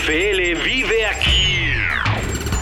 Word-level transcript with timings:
NFL 0.00 0.64
vive 0.64 1.06
aquí. 1.06 1.74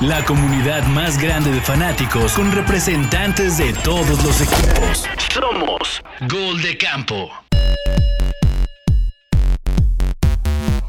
La 0.00 0.24
comunidad 0.24 0.84
más 0.88 1.20
grande 1.20 1.52
de 1.52 1.60
fanáticos 1.60 2.32
con 2.32 2.50
representantes 2.50 3.58
de 3.58 3.72
todos 3.84 4.24
los 4.24 4.40
equipos. 4.40 5.04
Somos 5.32 6.02
Gol 6.28 6.60
de 6.62 6.76
Campo. 6.76 7.30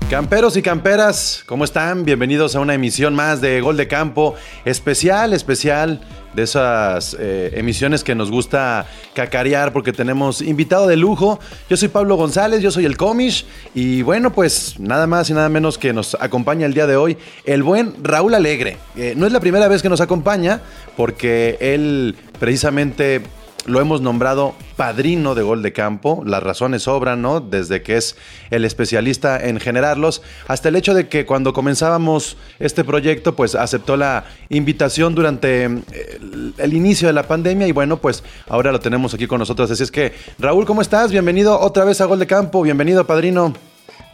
Camperos 0.10 0.58
y 0.58 0.64
camperas, 0.64 1.44
¿cómo 1.46 1.66
están? 1.66 2.04
Bienvenidos 2.04 2.56
a 2.56 2.62
una 2.62 2.74
emisión 2.74 3.14
más 3.14 3.42
de 3.42 3.62
Gol 3.62 3.78
de 3.78 3.88
Campo, 3.88 4.36
especial, 4.66 5.34
especial, 5.34 6.02
de 6.34 6.44
esas 6.44 7.16
eh, 7.20 7.52
emisiones 7.56 8.04
que 8.04 8.16
nos 8.16 8.32
gusta 8.32 8.86
cacarear 9.14 9.74
porque 9.74 9.94
tenemos 9.94 10.42
invitado 10.42 10.88
de 10.88 10.96
lujo. 10.96 11.40
Yo 11.70 11.78
soy 11.78 11.90
Pablo 11.90 12.16
González, 12.16 12.62
yo 12.62 12.72
soy 12.72 12.86
el 12.86 12.98
Comish 12.98 13.46
y 13.74 14.02
bueno, 14.02 14.32
pues 14.32 14.80
nada 14.80 15.08
más 15.08 15.30
y 15.30 15.34
nada 15.34 15.50
menos 15.50 15.78
que 15.78 15.94
nos 15.94 16.16
acompaña 16.20 16.66
el 16.66 16.74
día 16.74 16.88
de 16.88 16.96
hoy 16.96 17.18
el 17.46 17.64
buen 17.64 17.96
Raúl 18.04 18.36
Alegre. 18.36 18.78
No 19.16 19.26
es 19.26 19.32
la 19.32 19.40
primera 19.40 19.68
vez 19.68 19.82
que 19.82 19.90
nos 19.90 20.02
acompaña 20.02 20.62
porque 20.96 21.58
él 21.60 22.16
precisamente 22.40 23.22
lo 23.66 23.80
hemos 23.80 24.02
nombrado 24.02 24.56
padrino 24.76 25.36
de 25.36 25.44
gol 25.44 25.62
de 25.62 25.74
campo. 25.74 26.24
Las 26.26 26.42
razones 26.44 26.84
sobran, 26.84 27.22
¿no? 27.22 27.40
Desde 27.40 27.82
que 27.82 27.98
es 27.98 28.16
el 28.50 28.66
especialista 28.66 29.40
en 29.40 29.60
generarlos, 29.60 30.22
hasta 30.48 30.70
el 30.70 30.76
hecho 30.76 30.94
de 30.94 31.08
que 31.08 31.26
cuando 31.26 31.54
comenzábamos 31.54 32.38
este 32.60 32.84
proyecto, 32.84 33.36
pues 33.36 33.56
aceptó 33.56 33.98
la 33.98 34.26
invitación 34.50 35.16
durante 35.16 35.66
el, 35.66 35.84
eh, 35.92 36.20
el 36.58 36.74
inicio 36.74 37.08
de 37.08 37.14
la 37.14 37.24
pandemia 37.24 37.68
y 37.68 37.72
bueno, 37.72 37.98
pues 37.98 38.24
ahora 38.48 38.72
lo 38.72 38.80
tenemos 38.80 39.14
aquí 39.14 39.28
con 39.28 39.40
nosotros. 39.40 39.70
Así 39.72 39.84
es 39.84 39.92
que, 39.92 40.14
Raúl, 40.40 40.66
¿cómo 40.66 40.82
estás? 40.82 41.12
Bienvenido 41.12 41.60
otra 41.60 41.86
vez 41.86 42.02
a 42.02 42.06
Gol 42.06 42.20
de 42.20 42.28
Campo. 42.28 42.62
Bienvenido, 42.62 43.06
padrino. 43.06 43.54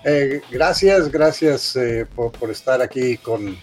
Eh, 0.03 0.41
gracias, 0.51 1.11
gracias 1.11 1.75
eh, 1.75 2.05
por, 2.15 2.31
por, 2.31 2.51
estar 2.51 2.79
aquí 2.79 3.17
con, 3.17 3.57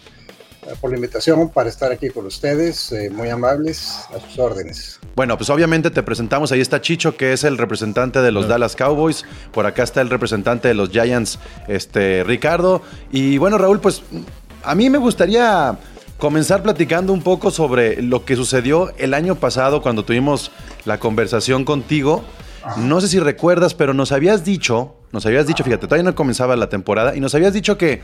por 0.81 0.91
la 0.91 0.97
invitación 0.97 1.51
para 1.51 1.69
estar 1.69 1.91
aquí 1.91 2.11
con 2.11 2.27
ustedes, 2.27 2.93
eh, 2.93 3.11
muy 3.11 3.29
amables, 3.29 4.01
a 4.15 4.21
sus 4.21 4.39
órdenes. 4.39 5.01
Bueno, 5.17 5.37
pues 5.37 5.51
obviamente 5.51 5.91
te 5.91 6.03
presentamos, 6.03 6.53
ahí 6.53 6.61
está 6.61 6.81
Chicho, 6.81 7.17
que 7.17 7.33
es 7.33 7.45
el 7.45 7.59
representante 7.59 8.21
de 8.21 8.33
los 8.33 8.49
Dallas 8.49 8.77
Cowboys, 8.77 9.25
por 9.53 9.67
acá 9.67 9.83
está 9.83 10.01
el 10.01 10.11
representante 10.11 10.69
de 10.69 10.75
los 10.75 10.91
Giants, 10.91 11.39
este, 11.69 12.25
Ricardo, 12.25 12.83
y 13.11 13.39
bueno, 13.39 13.59
Raúl, 13.59 13.81
pues 13.81 14.03
a 14.63 14.75
mí 14.75 14.89
me 14.89 14.99
gustaría 14.99 15.79
comenzar 16.19 16.63
platicando 16.63 17.13
un 17.13 17.23
poco 17.23 17.51
sobre 17.51 18.01
lo 18.01 18.25
que 18.25 18.37
sucedió 18.37 18.93
el 18.99 19.15
año 19.15 19.35
pasado 19.35 19.83
cuando 19.83 20.05
tuvimos 20.05 20.53
la 20.85 20.99
conversación 20.99 21.65
contigo. 21.65 22.25
No 22.77 23.01
sé 23.01 23.09
si 23.09 23.19
recuerdas, 23.19 23.75
pero 23.75 23.93
nos 23.93 24.13
habías 24.13 24.45
dicho, 24.45 24.95
nos 25.11 25.27
habías 25.27 25.49
dicho, 25.49 25.65
fíjate, 25.65 25.89
todavía 25.89 26.05
no 26.05 26.15
comenzaba 26.15 26.55
la 26.55 26.69
temporada, 26.69 27.17
y 27.17 27.21
nos 27.21 27.35
habías 27.35 27.53
dicho 27.53 27.77
que 27.77 28.03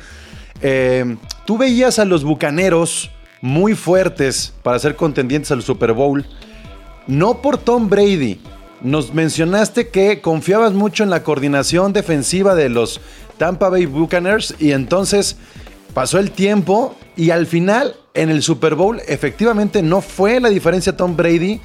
eh, 0.63 1.17
tú 1.45 1.59
veías 1.59 1.99
a 1.99 2.05
los 2.05 2.25
Bucaneros 2.25 3.11
muy 3.41 3.75
fuertes 3.75 4.53
para 4.63 4.79
ser 4.79 4.97
contendientes 4.97 5.51
al 5.53 5.63
Super 5.63 5.93
Bowl, 5.93 6.27
no 7.07 7.41
por 7.41 7.59
Tom 7.59 7.89
Brady. 7.89 8.41
Nos 8.81 9.13
mencionaste 9.13 9.89
que 9.89 10.21
confiabas 10.21 10.73
mucho 10.73 11.03
en 11.03 11.11
la 11.11 11.23
coordinación 11.23 11.93
defensiva 11.93 12.55
de 12.55 12.69
los 12.69 13.01
Tampa 13.37 13.69
Bay 13.69 13.87
Buccaneers 13.87 14.55
y 14.59 14.73
entonces 14.73 15.37
pasó 15.95 16.19
el 16.19 16.31
tiempo 16.31 16.97
y 17.17 17.31
al 17.31 17.47
final 17.47 17.97
en 18.15 18.31
el 18.31 18.43
Super 18.43 18.75
Bowl 18.75 19.01
efectivamente 19.09 19.83
no 19.83 20.01
fue 20.01 20.41
la 20.41 20.49
diferencia 20.49 20.97
Tom 20.97 21.17
Brady, 21.17 21.61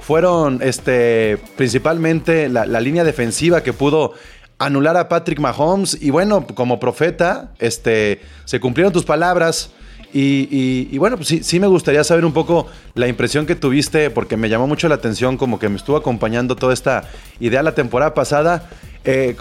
fueron 0.00 0.60
este, 0.62 1.38
principalmente 1.56 2.48
la, 2.48 2.66
la 2.66 2.80
línea 2.80 3.04
defensiva 3.04 3.62
que 3.62 3.72
pudo 3.72 4.14
anular 4.58 4.96
a 4.96 5.08
Patrick 5.08 5.38
Mahomes 5.38 5.96
y 6.00 6.10
bueno, 6.10 6.46
como 6.46 6.80
profeta, 6.80 7.52
este, 7.58 8.20
se 8.44 8.60
cumplieron 8.60 8.92
tus 8.92 9.04
palabras. 9.04 9.70
Y, 10.10 10.88
y, 10.90 10.96
bueno, 10.96 11.16
pues 11.16 11.28
sí, 11.28 11.42
sí 11.42 11.60
me 11.60 11.66
gustaría 11.66 12.02
saber 12.02 12.24
un 12.24 12.32
poco 12.32 12.66
la 12.94 13.08
impresión 13.08 13.44
que 13.44 13.54
tuviste, 13.54 14.08
porque 14.08 14.38
me 14.38 14.48
llamó 14.48 14.66
mucho 14.66 14.88
la 14.88 14.94
atención, 14.94 15.36
como 15.36 15.58
que 15.58 15.68
me 15.68 15.76
estuvo 15.76 15.98
acompañando 15.98 16.56
toda 16.56 16.72
esta 16.72 17.04
idea 17.40 17.62
la 17.62 17.74
temporada 17.74 18.14
pasada. 18.14 18.70
Eh, 19.04 19.36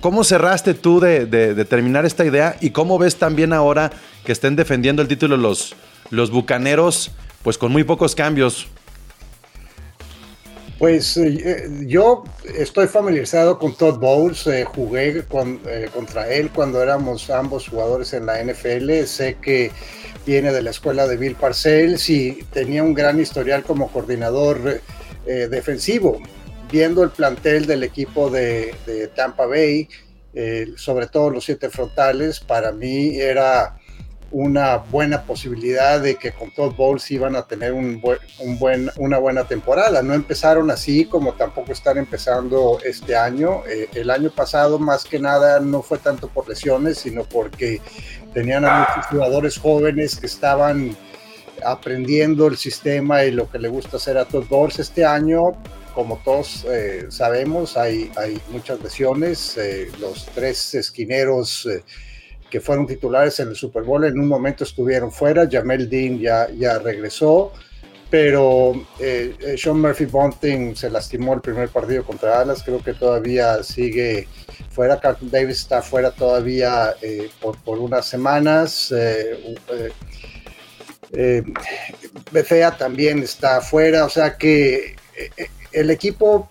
¿Cómo 0.00 0.22
cerraste 0.22 0.74
tú 0.74 1.00
de, 1.00 1.24
de, 1.24 1.54
de, 1.54 1.64
terminar 1.64 2.04
esta 2.04 2.26
idea 2.26 2.56
y 2.60 2.70
cómo 2.70 2.98
ves 2.98 3.16
también 3.16 3.54
ahora 3.54 3.92
que 4.24 4.32
estén 4.32 4.56
defendiendo 4.56 5.00
el 5.00 5.08
título 5.08 5.38
los, 5.38 5.74
los 6.10 6.30
Bucaneros, 6.30 7.12
pues 7.42 7.56
con 7.56 7.72
muy 7.72 7.84
pocos 7.84 8.14
cambios? 8.14 8.68
Pues 10.80 11.18
eh, 11.18 11.68
yo 11.86 12.24
estoy 12.56 12.86
familiarizado 12.86 13.58
con 13.58 13.76
Todd 13.76 13.98
Bowles, 13.98 14.46
eh, 14.46 14.64
jugué 14.64 15.18
eh, 15.18 15.88
contra 15.92 16.32
él 16.32 16.48
cuando 16.48 16.82
éramos 16.82 17.28
ambos 17.28 17.68
jugadores 17.68 18.14
en 18.14 18.24
la 18.24 18.42
NFL, 18.42 19.04
sé 19.04 19.36
que 19.42 19.72
viene 20.24 20.50
de 20.50 20.62
la 20.62 20.70
escuela 20.70 21.06
de 21.06 21.18
Bill 21.18 21.34
Parcells 21.34 22.08
y 22.08 22.46
tenía 22.50 22.82
un 22.82 22.94
gran 22.94 23.20
historial 23.20 23.62
como 23.62 23.92
coordinador 23.92 24.80
defensivo. 25.26 26.18
Viendo 26.72 27.04
el 27.04 27.10
plantel 27.10 27.66
del 27.66 27.82
equipo 27.82 28.30
de, 28.30 28.74
de 28.86 29.08
Tampa 29.08 29.44
Bay, 29.44 29.86
sobre 30.76 31.08
todo 31.08 31.28
los 31.28 31.44
siete 31.44 31.68
frontales, 31.68 32.40
para 32.40 32.72
mí 32.72 33.20
era 33.20 33.76
una 34.32 34.76
buena 34.76 35.22
posibilidad 35.22 36.00
de 36.00 36.16
que 36.16 36.32
con 36.32 36.50
Todd 36.52 36.74
Bowles 36.74 37.10
iban 37.10 37.34
a 37.36 37.46
tener 37.46 37.72
un 37.72 38.00
un 38.38 38.58
buen, 38.58 38.90
una 38.96 39.18
buena 39.18 39.44
temporada. 39.44 40.02
No 40.02 40.14
empezaron 40.14 40.70
así 40.70 41.04
como 41.04 41.34
tampoco 41.34 41.72
están 41.72 41.98
empezando 41.98 42.78
este 42.84 43.16
año. 43.16 43.62
Eh, 43.68 43.88
el 43.94 44.10
año 44.10 44.30
pasado 44.30 44.78
más 44.78 45.04
que 45.04 45.18
nada 45.18 45.60
no 45.60 45.82
fue 45.82 45.98
tanto 45.98 46.28
por 46.28 46.48
lesiones, 46.48 46.98
sino 46.98 47.24
porque 47.24 47.80
tenían 48.32 48.64
a 48.64 48.80
muchos 48.80 49.06
jugadores 49.10 49.58
jóvenes 49.58 50.16
que 50.16 50.26
estaban 50.26 50.96
aprendiendo 51.64 52.46
el 52.46 52.56
sistema 52.56 53.24
y 53.24 53.32
lo 53.32 53.50
que 53.50 53.58
le 53.58 53.68
gusta 53.68 53.98
hacer 53.98 54.16
a 54.16 54.24
Todd 54.24 54.46
Bowles 54.48 54.78
este 54.78 55.04
año. 55.04 55.52
Como 55.94 56.18
todos 56.24 56.64
eh, 56.70 57.06
sabemos, 57.10 57.76
hay, 57.76 58.10
hay 58.16 58.40
muchas 58.50 58.80
lesiones. 58.80 59.56
Eh, 59.56 59.90
los 59.98 60.26
tres 60.26 60.74
esquineros 60.74 61.68
que 62.50 62.60
fueron 62.60 62.86
titulares 62.86 63.38
en 63.40 63.48
el 63.48 63.56
Super 63.56 63.82
Bowl, 63.84 64.04
en 64.04 64.18
un 64.18 64.28
momento 64.28 64.64
estuvieron 64.64 65.12
fuera, 65.12 65.48
Jamel 65.50 65.88
Dean 65.88 66.18
ya, 66.18 66.48
ya 66.50 66.78
regresó, 66.78 67.52
pero 68.10 68.72
eh, 68.98 69.56
Sean 69.56 69.80
Murphy 69.80 70.06
Bunting 70.06 70.74
se 70.74 70.90
lastimó 70.90 71.32
el 71.34 71.40
primer 71.40 71.68
partido 71.68 72.04
contra 72.04 72.38
Dallas, 72.38 72.62
creo 72.64 72.82
que 72.82 72.92
todavía 72.92 73.62
sigue 73.62 74.26
fuera, 74.70 74.98
Carlton 74.98 75.30
Davis 75.30 75.58
está 75.58 75.80
fuera 75.80 76.10
todavía 76.10 76.94
eh, 77.00 77.30
por, 77.40 77.78
unas 77.78 78.06
semanas, 78.06 78.92
eh, 78.92 79.54
también 82.78 83.20
está 83.20 83.60
fuera, 83.60 84.04
o 84.04 84.10
sea 84.10 84.36
que 84.36 84.96
el 85.72 85.90
equipo 85.90 86.50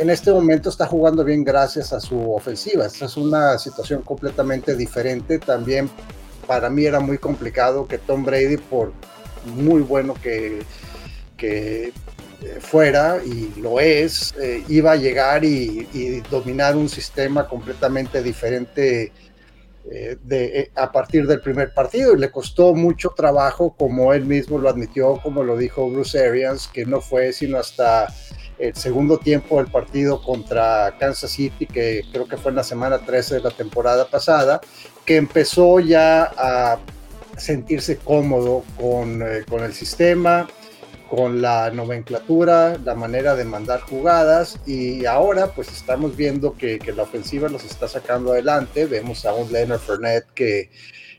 en 0.00 0.08
este 0.08 0.32
momento 0.32 0.70
está 0.70 0.86
jugando 0.86 1.22
bien 1.22 1.44
gracias 1.44 1.92
a 1.92 2.00
su 2.00 2.32
ofensiva. 2.32 2.86
Esta 2.86 3.04
es 3.04 3.18
una 3.18 3.58
situación 3.58 4.00
completamente 4.00 4.74
diferente. 4.74 5.38
También 5.38 5.90
para 6.46 6.70
mí 6.70 6.86
era 6.86 7.00
muy 7.00 7.18
complicado 7.18 7.86
que 7.86 7.98
Tom 7.98 8.24
Brady, 8.24 8.56
por 8.56 8.94
muy 9.44 9.82
bueno 9.82 10.14
que, 10.14 10.62
que 11.36 11.92
fuera, 12.60 13.18
y 13.22 13.60
lo 13.60 13.78
es, 13.78 14.34
eh, 14.40 14.64
iba 14.68 14.92
a 14.92 14.96
llegar 14.96 15.44
y, 15.44 16.22
dominar 16.30 16.76
un 16.76 16.88
sistema 16.88 17.46
completamente 17.46 18.22
diferente 18.22 19.12
eh, 19.90 20.16
de, 20.22 20.60
eh, 20.60 20.70
a 20.76 20.90
partir 20.90 21.26
del 21.26 21.42
primer 21.42 21.74
partido. 21.74 22.14
Y 22.14 22.18
le 22.18 22.30
costó 22.30 22.72
mucho 22.72 23.10
trabajo, 23.10 23.74
como 23.76 24.14
él 24.14 24.24
mismo 24.24 24.56
lo 24.56 24.70
admitió, 24.70 25.20
como 25.22 25.42
lo 25.42 25.58
dijo 25.58 25.90
Bruce 25.90 26.26
Arians, 26.26 26.68
que 26.68 26.86
no 26.86 27.02
fue 27.02 27.34
sino 27.34 27.58
hasta 27.58 28.06
el 28.60 28.76
segundo 28.76 29.18
tiempo 29.18 29.56
del 29.56 29.70
partido 29.70 30.22
contra 30.22 30.94
Kansas 30.98 31.30
City, 31.30 31.66
que 31.66 32.04
creo 32.12 32.28
que 32.28 32.36
fue 32.36 32.50
en 32.50 32.56
la 32.56 32.64
semana 32.64 32.98
13 32.98 33.36
de 33.36 33.40
la 33.40 33.50
temporada 33.50 34.08
pasada, 34.08 34.60
que 35.04 35.16
empezó 35.16 35.80
ya 35.80 36.30
a 36.36 36.78
sentirse 37.36 37.96
cómodo 37.96 38.62
con, 38.78 39.22
eh, 39.22 39.44
con 39.48 39.64
el 39.64 39.72
sistema, 39.72 40.46
con 41.10 41.42
la 41.42 41.70
nomenclatura, 41.70 42.78
la 42.84 42.94
manera 42.94 43.34
de 43.34 43.44
mandar 43.44 43.80
jugadas 43.80 44.60
y 44.64 45.06
ahora 45.06 45.48
pues 45.48 45.68
estamos 45.72 46.16
viendo 46.16 46.54
que, 46.54 46.78
la 46.94 47.02
ofensiva 47.02 47.48
los 47.48 47.64
está 47.64 47.88
sacando 47.88 48.32
adelante, 48.32 48.84
vemos 48.86 49.26
a 49.26 49.34
un 49.34 49.50
Leonard 49.50 49.80
Fournette 49.80 50.30
que 50.34 50.70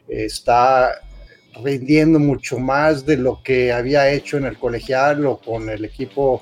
está 0.07 0.94
rindiendo 1.61 2.19
mucho 2.19 2.57
más 2.57 3.05
de 3.05 3.17
lo 3.17 3.44
que 3.44 3.73
había 3.73 4.09
hecho 4.09 4.37
en 4.37 4.45
el 4.45 4.57
colegial 4.57 5.25
o 5.25 5.41
con 5.41 5.69
el 5.69 5.83
equipo 5.83 6.41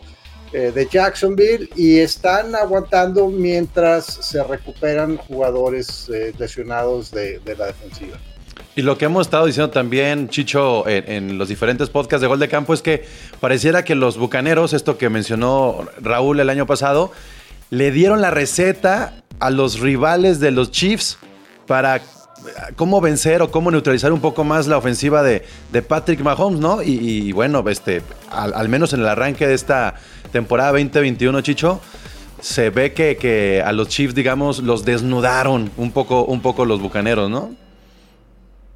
eh, 0.52 0.72
de 0.74 0.88
Jacksonville 0.88 1.70
y 1.76 2.00
están 2.00 2.56
aguantando 2.56 3.28
mientras 3.28 4.06
se 4.06 4.44
recuperan 4.44 5.18
jugadores 5.18 6.10
eh, 6.14 6.34
lesionados 6.40 7.12
de, 7.12 7.40
de, 7.40 7.56
la 7.56 7.68
defensiva. 7.68 8.18
Y 8.76 8.82
lo 8.82 8.98
que 8.98 9.06
hemos 9.06 9.28
estado 9.28 9.46
diciendo 9.46 9.70
también, 9.70 10.30
Chicho, 10.30 10.88
en, 10.88 11.12
en, 11.12 11.38
los 11.38 11.50
diferentes 11.50 11.90
podcasts 11.90 12.22
de 12.22 12.28
Gol 12.28 12.40
de 12.40 12.48
Campo 12.48 12.74
es 12.74 12.82
que 12.82 13.06
pareciera 13.40 13.84
que 13.84 13.94
los 13.96 14.18
Bucaneros, 14.18 14.74
esto 14.74 14.98
que 14.98 15.10
mencionó 15.10 15.88
Raúl 16.02 16.40
el 16.40 16.50
año 16.50 16.66
pasado, 16.66 17.12
le 17.70 17.92
dieron 17.92 18.22
la 18.22 18.32
receta 18.32 19.22
a 19.40 19.50
los 19.52 19.80
rivales 19.80 20.40
de 20.40 20.52
los 20.52 20.72
Chiefs 20.72 21.18
para 21.68 22.02
cómo 22.76 23.02
vencer 23.02 23.42
o 23.42 23.52
cómo 23.52 23.72
neutralizar 23.72 24.12
un 24.12 24.22
poco 24.22 24.44
más 24.44 24.68
la 24.68 24.78
ofensiva 24.78 25.24
de, 25.24 25.44
Patrick 25.88 26.22
Mahomes, 26.22 26.60
¿no? 26.60 26.82
Y, 26.82 27.32
bueno, 27.32 27.64
este, 27.70 28.02
al, 28.30 28.70
menos 28.70 28.94
en 28.94 29.02
el 29.02 29.08
arranque 29.08 29.48
de 29.48 29.54
esta 29.54 29.96
temporada 30.32 30.72
2021, 30.72 31.42
Chicho, 31.42 31.82
se 32.42 32.70
ve 32.70 32.94
que, 32.94 33.62
a 33.66 33.72
los 33.72 33.90
Chiefs, 33.90 34.16
digamos, 34.16 34.60
los 34.60 34.86
desnudaron 34.86 35.72
un 35.78 35.92
poco, 35.92 36.26
un 36.26 36.42
poco 36.42 36.66
los 36.66 36.82
bucaneros, 36.82 37.30
¿no? 37.30 37.56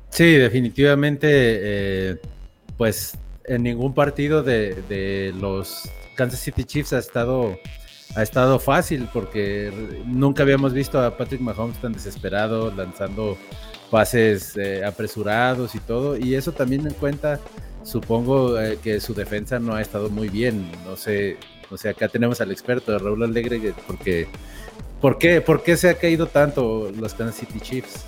Sí, 0.09 0.33
definitivamente, 0.33 1.27
eh, 1.31 2.17
pues 2.77 3.17
en 3.45 3.63
ningún 3.63 3.93
partido 3.93 4.43
de, 4.43 5.33
los 5.39 5.89
Kansas 6.15 6.39
City 6.39 6.63
Chiefs 6.63 6.93
ha 6.93 6.99
estado, 6.99 7.57
ha 8.15 8.21
estado 8.21 8.59
fácil 8.59 9.07
porque 9.11 9.71
nunca 10.05 10.43
habíamos 10.43 10.73
visto 10.73 11.01
a 11.01 11.17
Patrick 11.17 11.41
Mahomes 11.41 11.79
tan 11.79 11.93
desesperado 11.93 12.71
lanzando 12.71 13.37
pases 13.89 14.55
eh, 14.57 14.83
apresurados 14.85 15.75
y 15.75 15.79
todo. 15.79 16.17
Y 16.17 16.35
eso 16.35 16.51
también 16.51 16.85
en 16.87 16.93
cuenta, 16.93 17.39
supongo 17.83 18.59
eh, 18.59 18.79
que 18.83 18.99
su 18.99 19.13
defensa 19.13 19.59
no 19.59 19.75
ha 19.75 19.81
estado 19.81 20.09
muy 20.09 20.29
bien. 20.29 20.69
No 20.85 20.95
sé, 20.95 21.37
o 21.69 21.77
sea, 21.77 21.91
acá 21.91 22.07
tenemos 22.07 22.41
al 22.41 22.51
experto 22.51 22.97
Raúl 22.97 23.23
Alegre 23.23 23.73
porque 23.87 24.27
¿por 25.01 25.17
qué, 25.17 25.41
¿por 25.41 25.63
qué 25.63 25.75
se 25.75 25.89
ha 25.89 25.95
caído 25.95 26.27
tanto 26.27 26.91
los 26.97 27.13
Kansas 27.13 27.35
City 27.35 27.59
Chiefs? 27.59 28.05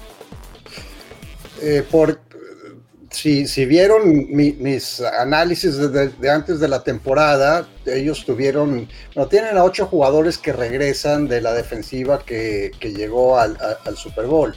Eh, 1.61 1.83
por, 1.89 2.19
si, 3.09 3.65
vieron 3.65 4.27
mis 4.29 5.01
análisis 5.01 5.77
de, 5.77 6.29
antes 6.29 6.59
de 6.59 6.67
la 6.67 6.83
temporada, 6.83 7.67
ellos 7.85 8.25
tuvieron, 8.25 8.87
no 9.15 9.27
tienen 9.27 9.57
a 9.57 9.63
ocho 9.63 9.87
jugadores 9.87 10.37
que 10.37 10.53
regresan 10.53 11.27
de 11.27 11.41
la 11.41 11.53
defensiva 11.53 12.23
que, 12.25 12.71
llegó 12.81 13.37
al, 13.37 13.57
Super 13.95 14.25
Bowl. 14.25 14.55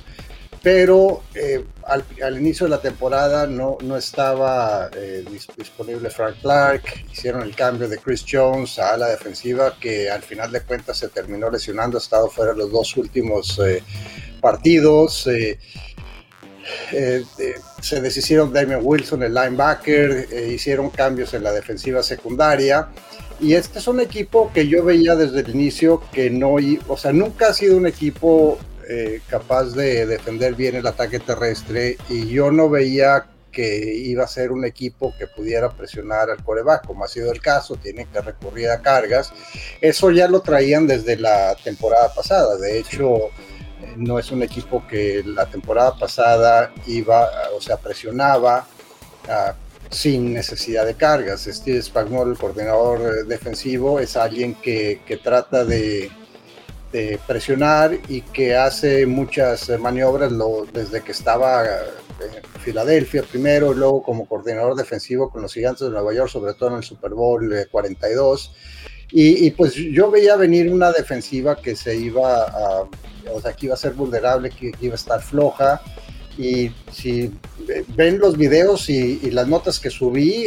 Pero 0.61 1.23
eh, 1.35 1.65
al, 1.85 2.37
inicio 2.37 2.67
de 2.67 2.71
la 2.71 2.81
temporada 2.81 3.47
no, 3.47 3.79
no 3.81 3.97
estaba 3.97 4.91
eh, 4.93 5.25
disponible 5.57 6.11
Frank 6.11 6.37
Clark, 6.43 6.83
hicieron 7.13 7.43
el 7.43 7.55
cambio 7.55 7.89
de 7.89 7.99
Chris 7.99 8.25
Jones 8.29 8.79
a 8.81 8.97
la 8.97 9.07
defensiva 9.07 9.77
que 9.81 10.11
al 10.11 10.23
final 10.23 10.51
de 10.51 10.63
cuentas 10.63 10.99
se 10.99 11.09
terminó 11.09 11.49
lesionando, 11.49 11.97
ha 11.97 12.01
estado 12.01 12.29
fuera 12.29 12.55
los 12.55 12.73
dos 12.73 12.97
últimos 12.97 13.61
partidos. 14.41 15.29
Eh, 16.93 17.25
se 17.81 18.01
deshicieron 18.01 18.53
Damien 18.53 18.81
Wilson, 18.83 19.23
el 19.23 19.35
linebacker, 19.35 20.29
eh, 20.31 20.53
hicieron 20.55 20.91
cambios 20.91 21.35
en 21.35 21.45
la 21.45 21.53
defensiva 21.53 22.03
secundaria. 22.03 22.89
Y 23.41 23.55
este 23.55 23.79
es 23.79 23.87
un 23.87 24.01
equipo 24.01 24.51
que 24.53 24.67
yo 24.67 24.85
veía 24.85 25.15
desde 25.15 25.41
el 25.41 25.51
inicio 25.51 26.03
que 26.13 26.29
no, 26.29 26.57
o 26.89 26.97
sea, 26.97 27.13
nunca 27.13 27.49
ha 27.49 27.55
sido 27.55 27.77
un 27.77 27.87
equipo 27.87 28.59
eh, 28.89 29.21
capaz 29.29 29.75
de 29.75 30.07
defender 30.07 30.55
bien 30.55 30.75
el 30.75 30.87
ataque 30.87 31.21
terrestre 31.21 31.99
y 32.09 32.27
yo 32.29 32.51
no 32.51 32.69
veía 32.69 33.27
que 33.53 33.95
iba 33.95 34.25
a 34.25 34.29
ser 34.29 34.51
un 34.51 34.65
equipo 34.65 35.15
que 35.19 35.27
pudiera 35.27 35.71
presionar 35.71 36.31
al 36.31 36.43
coreback, 36.43 36.87
como 36.87 37.05
ha 37.05 37.09
sido 37.09 37.31
el 37.31 37.41
caso, 37.41 37.77
tienen 37.77 38.07
que 38.07 38.21
recurrir 38.21 38.71
a 38.71 38.81
cargas. 38.81 39.33
Eso 39.81 40.11
ya 40.11 40.29
lo 40.29 40.41
traían 40.41 40.87
desde 40.87 41.17
la 41.17 41.55
temporada 41.63 42.13
pasada. 42.15 42.57
De 42.57 42.79
hecho, 42.79 43.31
no 43.97 44.19
es 44.19 44.31
un 44.31 44.43
equipo 44.43 44.87
que 44.87 45.23
la 45.25 45.47
temporada 45.47 45.97
pasada 45.97 46.73
iba, 46.87 47.29
o 47.57 47.61
sea, 47.61 47.77
presionaba 47.77 48.67
ah, 49.29 49.55
sin 49.91 50.33
necesidad 50.33 50.87
de 50.87 50.95
cargas. 50.95 51.49
Steve 51.51 51.83
Spagnuolo, 51.83 52.33
el 52.33 52.39
coordinador 52.39 53.01
eh, 53.01 53.25
defensivo, 53.25 54.01
es 54.01 54.17
alguien 54.17 54.55
que, 54.55 55.01
trata 55.23 55.65
de, 55.65 56.11
presionar 57.27 57.99
y 58.09 58.23
que 58.23 58.57
hace 58.57 59.05
muchas 59.05 59.69
maniobras 59.79 60.33
desde 60.73 61.03
que 61.03 61.13
estaba 61.13 61.65
en 61.67 62.61
Filadelfia 62.61 63.23
primero, 63.23 63.75
luego 63.75 64.03
como 64.03 64.27
coordinador 64.27 64.75
defensivo 64.75 65.31
con 65.31 65.43
los 65.43 65.53
Gigantes 65.53 65.83
de 65.83 65.91
Nueva 65.91 66.15
York, 66.15 66.31
sobre 66.31 66.55
todo 66.55 66.71
en 66.71 66.77
el 66.77 66.83
Super 66.83 67.13
Bowl 67.13 67.53
42. 67.71 68.53
Y, 69.11 69.47
y, 69.47 69.51
pues 69.53 69.75
yo 69.75 70.11
veía 70.11 70.37
venir 70.37 70.71
una 70.71 70.93
defensiva 70.93 71.57
que 71.57 71.75
se 71.75 71.97
iba 71.97 72.43
a, 72.43 72.87
o 73.33 73.41
sea, 73.41 73.53
que 73.53 73.67
iba 73.67 73.75
a 73.75 73.79
ser 73.79 73.93
vulnerable, 73.93 74.51
que, 74.51 74.73
iba 74.81 74.95
a 74.95 74.97
estar 74.97 75.23
floja. 75.23 75.81
Y 76.37 76.71
si 76.93 77.33
ven 77.97 78.19
los 78.19 78.37
videos 78.37 78.89
y, 78.89 79.31
las 79.31 79.49
notas 79.49 79.81
que 79.81 79.91
subí, 79.91 80.47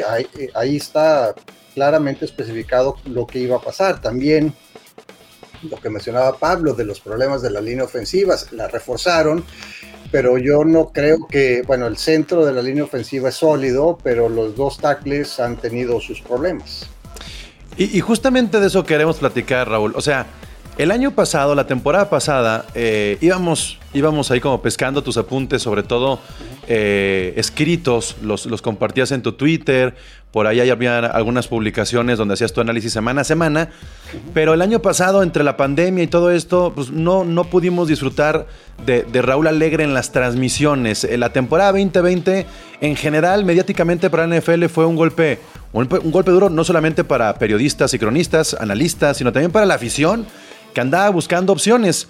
ahí, 0.53 0.75
está 0.75 1.35
claramente 1.73 2.25
especificado 2.25 2.97
lo 3.05 3.27
que 3.27 3.39
iba 3.39 3.57
a 3.57 3.61
pasar. 3.61 4.01
También 4.01 4.53
lo 5.69 5.77
que 5.77 5.89
mencionaba 5.89 6.37
Pablo 6.37 6.73
de 6.73 6.85
los 6.85 7.01
problemas 7.01 7.41
de 7.41 7.51
la 7.51 7.61
línea 7.61 7.83
ofensiva, 7.83 8.35
la 8.51 8.67
reforzaron, 8.67 9.43
pero 10.11 10.37
yo 10.37 10.63
no 10.63 10.91
creo 10.91 11.27
que, 11.27 11.61
bueno, 11.67 11.87
el 11.87 11.97
centro 11.97 12.45
de 12.45 12.53
la 12.53 12.61
línea 12.61 12.83
ofensiva 12.83 13.29
es 13.29 13.35
sólido, 13.35 13.97
pero 14.01 14.27
los 14.29 14.55
dos 14.55 14.79
tackles 14.79 15.39
han 15.39 15.57
tenido 15.57 15.99
sus 15.99 16.21
problemas. 16.21 16.89
Y, 17.77 17.97
y 17.97 18.01
justamente 18.01 18.59
de 18.59 18.67
eso 18.67 18.83
queremos 18.83 19.17
platicar, 19.17 19.69
Raúl. 19.69 19.93
O 19.95 20.01
sea, 20.01 20.27
el 20.81 20.89
año 20.89 21.11
pasado, 21.11 21.53
la 21.53 21.67
temporada 21.67 22.09
pasada, 22.09 22.65
eh, 22.73 23.19
íbamos, 23.21 23.77
íbamos 23.93 24.31
ahí 24.31 24.39
como 24.39 24.63
pescando 24.63 25.03
tus 25.03 25.15
apuntes, 25.15 25.61
sobre 25.61 25.83
todo 25.83 26.19
eh, 26.67 27.33
escritos, 27.35 28.15
los, 28.23 28.47
los 28.47 28.63
compartías 28.63 29.11
en 29.11 29.21
tu 29.21 29.33
Twitter, 29.33 29.93
por 30.31 30.47
ahí 30.47 30.59
había 30.71 30.97
algunas 30.97 31.47
publicaciones 31.47 32.17
donde 32.17 32.33
hacías 32.33 32.53
tu 32.53 32.61
análisis 32.61 32.91
semana 32.91 33.21
a 33.21 33.23
semana, 33.23 33.69
pero 34.33 34.55
el 34.55 34.61
año 34.63 34.81
pasado, 34.81 35.21
entre 35.21 35.43
la 35.43 35.55
pandemia 35.55 36.03
y 36.03 36.07
todo 36.07 36.31
esto, 36.31 36.71
pues 36.73 36.89
no, 36.89 37.25
no 37.25 37.43
pudimos 37.43 37.87
disfrutar 37.87 38.47
de, 38.83 39.03
Raúl 39.21 39.45
Alegre 39.45 39.83
en 39.83 39.93
las 39.93 40.11
transmisiones. 40.11 41.03
Eh, 41.03 41.15
la 41.19 41.31
temporada 41.31 41.73
2020, 41.73 42.47
en 42.81 42.95
general, 42.95 43.45
mediáticamente 43.45 44.09
para 44.09 44.25
la 44.25 44.39
NFL 44.39 44.65
fue 44.65 44.87
un 44.87 44.95
golpe, 44.95 45.37
un 45.73 46.11
golpe 46.11 46.31
duro, 46.31 46.49
no 46.49 46.63
solamente 46.63 47.03
para 47.03 47.35
periodistas 47.35 47.93
y 47.93 47.99
cronistas, 47.99 48.55
analistas, 48.59 49.17
sino 49.17 49.31
también 49.31 49.51
para 49.51 49.67
la 49.67 49.75
afición 49.75 50.25
que 50.73 50.81
andaba 50.81 51.09
buscando 51.09 51.53
opciones. 51.53 52.07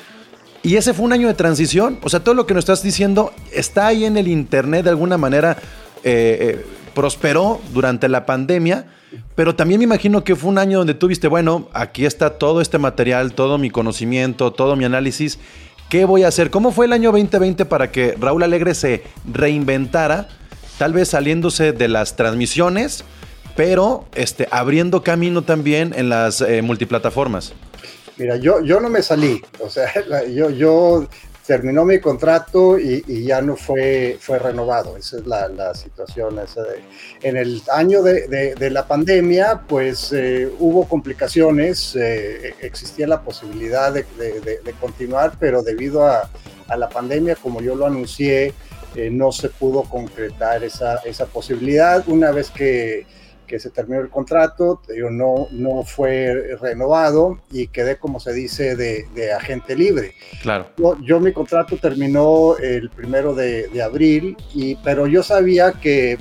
Y 0.64 0.76
ese 0.76 0.94
fue 0.94 1.06
un 1.06 1.14
año 1.14 1.28
de 1.28 1.34
transición. 1.34 2.00
O 2.04 2.10
sea, 2.10 2.20
todo 2.20 2.36
lo 2.36 2.46
que 2.46 2.54
nos 2.54 2.64
estás 2.64 2.84
diciendo 2.84 3.34
está 3.52 3.88
ahí 3.88 4.06
en 4.06 4.18
el 4.18 4.28
Internet 4.28 4.84
de 4.84 4.90
alguna 4.92 5.18
manera. 5.18 5.58
Eh, 6.04 6.38
eh, 6.64 6.66
prosperó 6.94 7.62
durante 7.74 8.10
la 8.10 8.26
pandemia, 8.26 8.86
pero 9.36 9.56
también 9.56 9.80
me 9.80 9.86
imagino 9.86 10.24
que 10.24 10.36
fue 10.36 10.50
un 10.50 10.58
año 10.58 10.80
donde 10.80 10.94
tú 10.94 11.08
viste, 11.08 11.28
bueno, 11.28 11.70
aquí 11.74 12.06
está 12.06 12.32
todo 12.32 12.62
este 12.62 12.78
material, 12.78 13.34
todo 13.34 13.58
mi 13.58 13.70
conocimiento, 13.70 14.52
todo 14.52 14.76
mi 14.76 14.86
análisis. 14.86 15.40
¿Qué 15.90 16.06
voy 16.06 16.24
a 16.24 16.30
hacer? 16.30 16.50
¿Cómo 16.50 16.72
fue 16.72 16.86
el 16.86 16.94
año 16.94 17.12
2020 17.12 17.66
para 17.66 17.92
que 17.92 18.16
Raúl 18.20 18.44
Alegre 18.44 18.74
se 18.74 19.04
reinventara, 19.32 20.30
tal 20.78 20.94
vez 20.94 21.10
saliéndose 21.10 21.74
de 21.74 21.88
las 21.88 22.16
transmisiones, 22.16 23.04
pero 23.56 24.06
este, 24.16 24.48
abriendo 24.52 25.04
camino 25.04 25.42
también 25.42 25.94
en 25.96 26.10
las 26.10 26.42
eh, 26.42 26.62
multiplataformas? 26.62 27.54
Mira, 28.18 28.36
yo, 28.38 28.62
yo 28.62 28.80
no 28.80 28.90
me 28.90 29.02
salí, 29.02 29.42
o 29.60 29.70
sea, 29.70 29.92
yo, 30.30 30.50
yo 30.50 31.08
terminó 31.46 31.84
mi 31.84 32.00
contrato 32.00 32.80
y, 32.80 33.26
ya 33.26 33.42
no 33.42 33.58
fue, 33.58 34.18
fue 34.20 34.40
renovado. 34.40 34.96
Esa 34.96 35.18
es 35.18 35.26
la, 35.26 35.74
situación. 35.74 36.40
en 37.22 37.38
el 37.38 37.62
año 37.74 38.02
de, 38.02 38.70
la 38.70 38.88
pandemia, 38.88 39.64
pues 39.68 40.14
eh, 40.14 40.50
hubo 40.60 40.88
complicaciones, 40.88 41.96
eh, 41.96 42.54
existía 42.62 43.08
la 43.08 43.22
posibilidad 43.22 43.92
de, 43.92 44.06
continuar, 44.80 45.34
pero 45.40 45.62
debido 45.62 46.08
a, 46.08 46.30
la 46.78 46.88
pandemia, 46.88 47.36
como 47.36 47.62
yo 47.62 47.76
lo 47.76 47.86
anuncié, 47.86 48.54
eh, 48.96 49.10
no 49.12 49.34
se 49.34 49.50
pudo 49.50 49.84
concretar 49.84 50.64
esa, 50.64 50.96
esa 51.04 51.26
posibilidad. 51.26 52.02
Una 52.08 52.32
vez 52.32 52.50
que 52.50 53.06
que 53.52 53.60
se 53.60 53.70
terminó 53.70 54.00
el 54.00 54.10
contrato, 54.10 54.82
no, 55.12 55.50
no 55.52 55.84
fue 55.84 56.56
renovado 56.62 57.42
y 57.52 57.68
quedé, 57.68 57.98
como 57.98 58.22
se 58.22 58.32
dice, 58.32 58.78
de, 58.78 59.34
agente 59.34 59.76
libre. 59.76 60.16
Claro. 60.42 60.70
Yo, 61.04 61.20
mi 61.20 61.34
contrato 61.34 61.76
terminó 61.76 62.56
el 62.56 62.90
primero 62.90 63.36
de, 63.36 63.82
abril, 63.84 64.38
y, 64.54 64.76
pero 64.78 65.06
yo 65.06 65.22
sabía 65.22 65.74
que, 65.74 66.18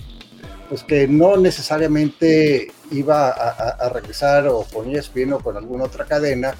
pues 0.68 0.82
que 0.82 1.06
no 1.06 1.36
necesariamente 1.36 2.72
iba 2.90 3.28
a, 3.28 3.88
regresar 3.90 4.48
o 4.48 4.66
con 4.72 4.90
ESPN 4.90 5.34
o 5.34 5.38
con 5.38 5.56
alguna 5.56 5.84
otra 5.84 6.04
cadena, 6.04 6.56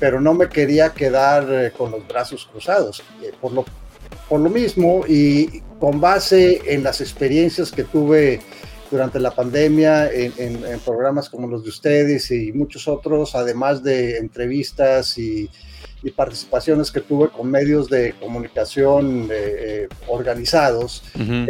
pero 0.00 0.18
no 0.18 0.32
me 0.32 0.48
quería 0.48 0.94
quedar 0.94 1.46
eh, 1.50 1.72
con 1.76 1.90
los 1.90 2.08
brazos 2.08 2.48
cruzados. 2.50 3.02
Eh, 3.22 3.32
por 3.38 3.52
lo, 3.52 3.66
por 4.30 4.40
lo 4.40 4.48
mismo 4.48 5.04
y 5.06 5.60
con 5.78 6.00
base 6.00 6.62
en 6.72 6.82
las 6.82 7.02
experiencias 7.02 7.70
que 7.70 7.84
tuve 7.84 8.40
durante 8.90 9.18
la 9.18 9.30
pandemia 9.30 10.10
en, 10.12 10.80
programas 10.84 11.28
como 11.28 11.46
los 11.46 11.62
de 11.62 11.70
ustedes 11.70 12.30
y 12.30 12.52
muchos 12.52 12.88
otros, 12.88 13.34
además 13.34 13.82
de 13.82 14.18
entrevistas 14.18 15.18
y, 15.18 15.50
participaciones 16.14 16.92
que 16.92 17.00
tuve 17.00 17.30
con 17.30 17.50
medios 17.50 17.90
de 17.90 18.14
comunicación 18.20 19.24
eh, 19.24 19.28
eh, 19.32 19.88
organizados, 20.06 21.02
eh, 21.18 21.48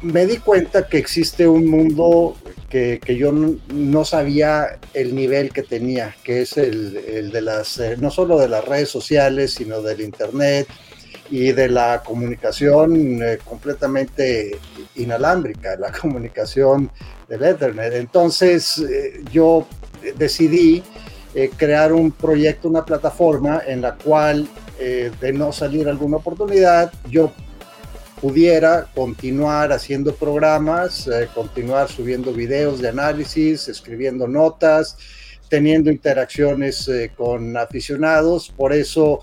me 0.00 0.24
di 0.24 0.38
cuenta 0.38 0.88
que 0.88 0.96
existe 0.96 1.46
un 1.46 1.66
mundo 1.66 2.36
que, 2.70 2.98
yo 3.18 3.32
no, 3.32 4.04
sabía 4.06 4.78
el 4.94 5.14
nivel 5.14 5.52
que 5.52 5.62
tenía, 5.62 6.16
que 6.24 6.40
es 6.40 6.56
el, 6.56 6.96
el 6.96 7.30
de 7.30 7.42
las, 7.42 7.78
no 7.98 8.10
solo 8.10 8.38
de 8.38 8.48
las 8.48 8.64
redes 8.64 8.88
sociales, 8.88 9.52
sino 9.52 9.82
del 9.82 10.00
Internet, 10.00 10.66
y 11.30 11.52
de 11.52 11.68
la 11.68 12.02
comunicación 12.02 13.20
completamente 13.44 14.58
inalámbrica, 14.96 15.76
la 15.76 15.92
comunicación 16.00 16.90
del 17.28 17.42
Ethernet. 17.42 17.94
Entonces 17.94 18.78
eh, 18.78 19.22
yo 19.32 19.66
decidí 20.16 20.82
eh, 21.34 21.50
crear 21.56 21.92
un 21.92 22.12
proyecto, 22.12 22.68
una 22.68 22.84
plataforma 22.84 23.62
en 23.66 23.82
la 23.82 23.94
cual 23.94 24.48
de 24.78 25.32
no 25.32 25.52
salir 25.52 25.88
alguna 25.88 26.18
oportunidad, 26.18 26.92
yo 27.08 27.32
pudiera 28.20 28.86
continuar 28.94 29.72
haciendo 29.72 30.14
programas, 30.14 31.08
continuar 31.34 31.88
subiendo 31.88 32.30
videos 32.30 32.82
de 32.82 32.90
análisis, 32.90 33.68
escribiendo 33.68 34.28
notas, 34.28 34.98
teniendo 35.48 35.90
interacciones 35.90 36.90
con 37.16 37.56
aficionados. 37.56 38.52
Por 38.54 38.74
eso 38.74 39.22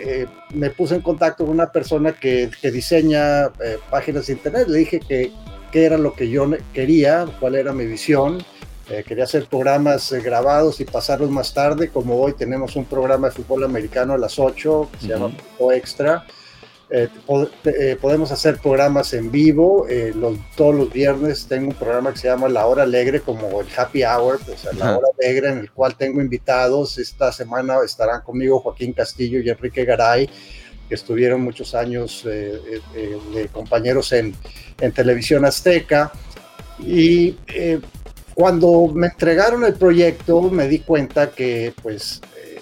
eh, 0.00 0.22
eh, 0.22 0.26
me 0.54 0.70
puse 0.70 0.94
en 0.94 1.02
contacto 1.02 1.44
con 1.44 1.54
una 1.54 1.70
persona 1.70 2.12
que, 2.12 2.50
diseña 2.62 3.46
eh, 3.46 3.78
páginas 3.90 4.26
de 4.26 4.32
internet. 4.34 4.68
Le 4.68 4.78
dije 4.78 5.00
que 5.00 5.32
era 5.72 5.98
lo 5.98 6.14
que 6.14 6.28
yo 6.28 6.48
quería, 6.72 7.26
cuál 7.38 7.54
era 7.54 7.72
mi 7.72 7.86
visión. 7.86 8.44
quería 9.06 9.24
hacer 9.24 9.46
programas 9.46 10.12
grabados 10.12 10.80
y 10.80 10.84
pasarlos 10.84 11.30
más 11.30 11.54
tarde, 11.54 11.90
como 11.90 12.20
hoy 12.20 12.32
tenemos 12.32 12.74
un 12.74 12.84
programa 12.84 13.28
de 13.28 13.34
fútbol 13.34 13.62
americano 13.62 14.14
a 14.14 14.18
las 14.18 14.36
8 14.38 14.88
que 14.92 14.98
se 14.98 15.06
llama 15.06 15.30
Extra 15.72 16.26
eh, 16.92 17.08
eh, 17.64 17.96
podemos 18.00 18.32
hacer 18.32 18.58
programas 18.58 19.14
en 19.14 19.30
vivo. 19.30 19.86
Eh, 19.88 20.12
todos 20.56 20.74
los 20.74 20.92
viernes 20.92 21.46
tengo 21.46 21.68
un 21.68 21.74
programa 21.74 22.12
que 22.12 22.18
se 22.18 22.28
llama 22.28 22.48
La 22.48 22.66
Hora 22.66 22.82
Alegre, 22.82 23.20
como 23.20 23.60
el 23.60 23.68
Happy 23.76 24.02
Hour, 24.02 24.40
La 24.76 24.96
Hora 24.96 25.08
Alegre, 25.18 25.50
en 25.50 25.58
el 25.58 25.70
cual 25.70 25.94
tengo 25.96 26.20
invitados. 26.20 26.98
Esta 26.98 27.30
semana 27.30 27.76
estarán 27.84 28.22
conmigo 28.22 28.58
Joaquín 28.58 28.92
Castillo 28.92 29.38
y 29.38 29.48
Enrique 29.48 29.84
Garay, 29.84 30.28
que 30.88 30.94
estuvieron 30.96 31.42
muchos 31.42 31.76
años 31.76 32.24
de 32.24 33.48
compañeros 33.52 34.12
en, 34.12 34.34
en, 34.80 34.92
Televisión 34.92 35.44
Azteca. 35.44 36.10
Y 36.80 37.36
cuando 38.34 38.88
me 38.92 39.06
entregaron 39.06 39.64
el 39.64 39.74
proyecto, 39.74 40.42
me 40.42 40.66
di 40.66 40.80
cuenta 40.80 41.30
que, 41.30 41.72
pues, 41.80 42.20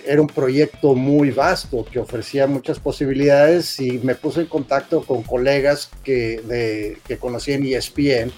era 0.08 0.22
un 0.22 0.26
proyecto 0.26 0.94
muy 0.94 1.30
vasto 1.30 1.84
que 1.84 1.98
ofrecía 1.98 2.46
muchas 2.46 2.80
posibilidades 2.80 3.78
y 3.78 3.98
me 3.98 4.14
puse 4.14 4.40
en 4.40 4.46
contacto 4.46 5.02
con 5.02 5.22
colegas 5.22 5.90
que, 6.02 6.40
de, 6.48 6.96
que 7.06 7.18
conocí 7.18 7.52
en 7.52 7.66
ESPN 7.66 8.32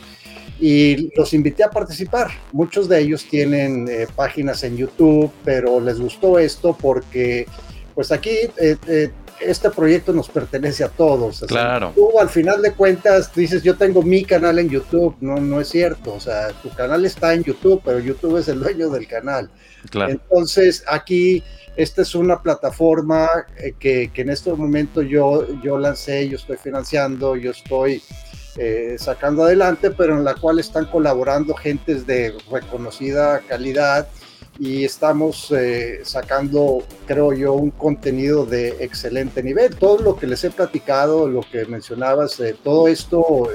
y 0.58 1.16
los 1.16 1.32
invité 1.32 1.62
a 1.62 1.70
participar. 1.70 2.28
Muchos 2.52 2.88
de 2.88 3.00
ellos 3.00 3.24
tienen 3.24 3.88
eh, 3.88 4.08
páginas 4.14 4.64
en 4.64 4.76
YouTube, 4.76 5.30
pero 5.44 5.80
les 5.80 6.00
gustó 6.00 6.38
esto 6.40 6.76
porque 6.78 7.46
pues 7.94 8.10
aquí 8.10 8.30
eh, 8.56 8.76
eh, 8.88 9.10
este 9.40 9.70
proyecto 9.70 10.12
nos 10.12 10.28
pertenece 10.28 10.84
a 10.84 10.88
todos. 10.88 11.44
claro. 11.46 11.92
Tú 11.94 12.18
al 12.18 12.28
final 12.28 12.62
de 12.62 12.72
cuentas 12.72 13.34
dices, 13.34 13.62
yo 13.62 13.76
tengo 13.76 14.02
mi 14.02 14.24
canal 14.24 14.58
en 14.58 14.68
YouTube. 14.68 15.16
No, 15.20 15.36
no 15.36 15.60
es 15.60 15.68
cierto. 15.68 16.14
O 16.14 16.20
sea, 16.20 16.48
tu 16.62 16.70
canal 16.70 17.04
está 17.04 17.34
en 17.34 17.44
YouTube, 17.44 17.82
pero 17.84 17.98
YouTube 17.98 18.38
es 18.38 18.48
el 18.48 18.60
dueño 18.60 18.90
del 18.90 19.06
canal. 19.06 19.50
Claro. 19.90 20.12
Entonces, 20.12 20.84
aquí 20.86 21.42
esta 21.76 22.02
es 22.02 22.14
una 22.14 22.42
plataforma 22.42 23.28
eh, 23.56 23.74
que, 23.78 24.10
en 24.14 24.30
este 24.30 24.52
momento 24.52 25.02
yo, 25.02 25.46
yo 25.62 25.78
lancé, 25.78 26.28
yo 26.28 26.36
estoy 26.36 26.56
financiando, 26.56 27.36
yo 27.36 27.52
estoy 27.52 28.02
eh, 28.56 28.96
sacando 28.98 29.44
adelante, 29.44 29.90
pero 29.90 30.18
en 30.18 30.24
la 30.24 30.34
cual 30.34 30.58
están 30.58 30.86
colaborando 30.86 31.54
gentes 31.54 32.06
de 32.06 32.34
reconocida 32.50 33.40
calidad 33.40 34.08
y 34.58 34.84
estamos 34.84 35.50
eh, 35.52 36.00
sacando, 36.04 36.82
creo 37.06 37.32
yo, 37.32 37.54
un 37.54 37.70
contenido 37.70 38.44
de 38.44 38.84
excelente 38.84 39.42
nivel. 39.42 39.76
Todo 39.76 40.02
lo 40.02 40.16
que 40.16 40.26
les 40.26 40.44
he 40.44 40.50
platicado, 40.50 41.28
lo 41.28 41.40
que 41.40 41.64
mencionabas, 41.64 42.42
todo 42.62 42.88
esto 42.88 43.48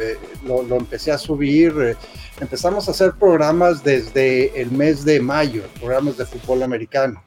lo, 0.46 0.64
lo, 0.64 0.76
empecé 0.78 1.12
a 1.12 1.18
subir. 1.18 1.96
empezamos 2.40 2.88
a 2.88 2.92
hacer 2.92 3.14
programas 3.14 3.84
desde 3.84 4.60
el 4.60 4.72
mes 4.72 5.06
de 5.06 5.20
mayo, 5.20 5.64
programas 5.80 6.18
de 6.18 6.26
fútbol 6.26 6.64
americano. 6.64 7.24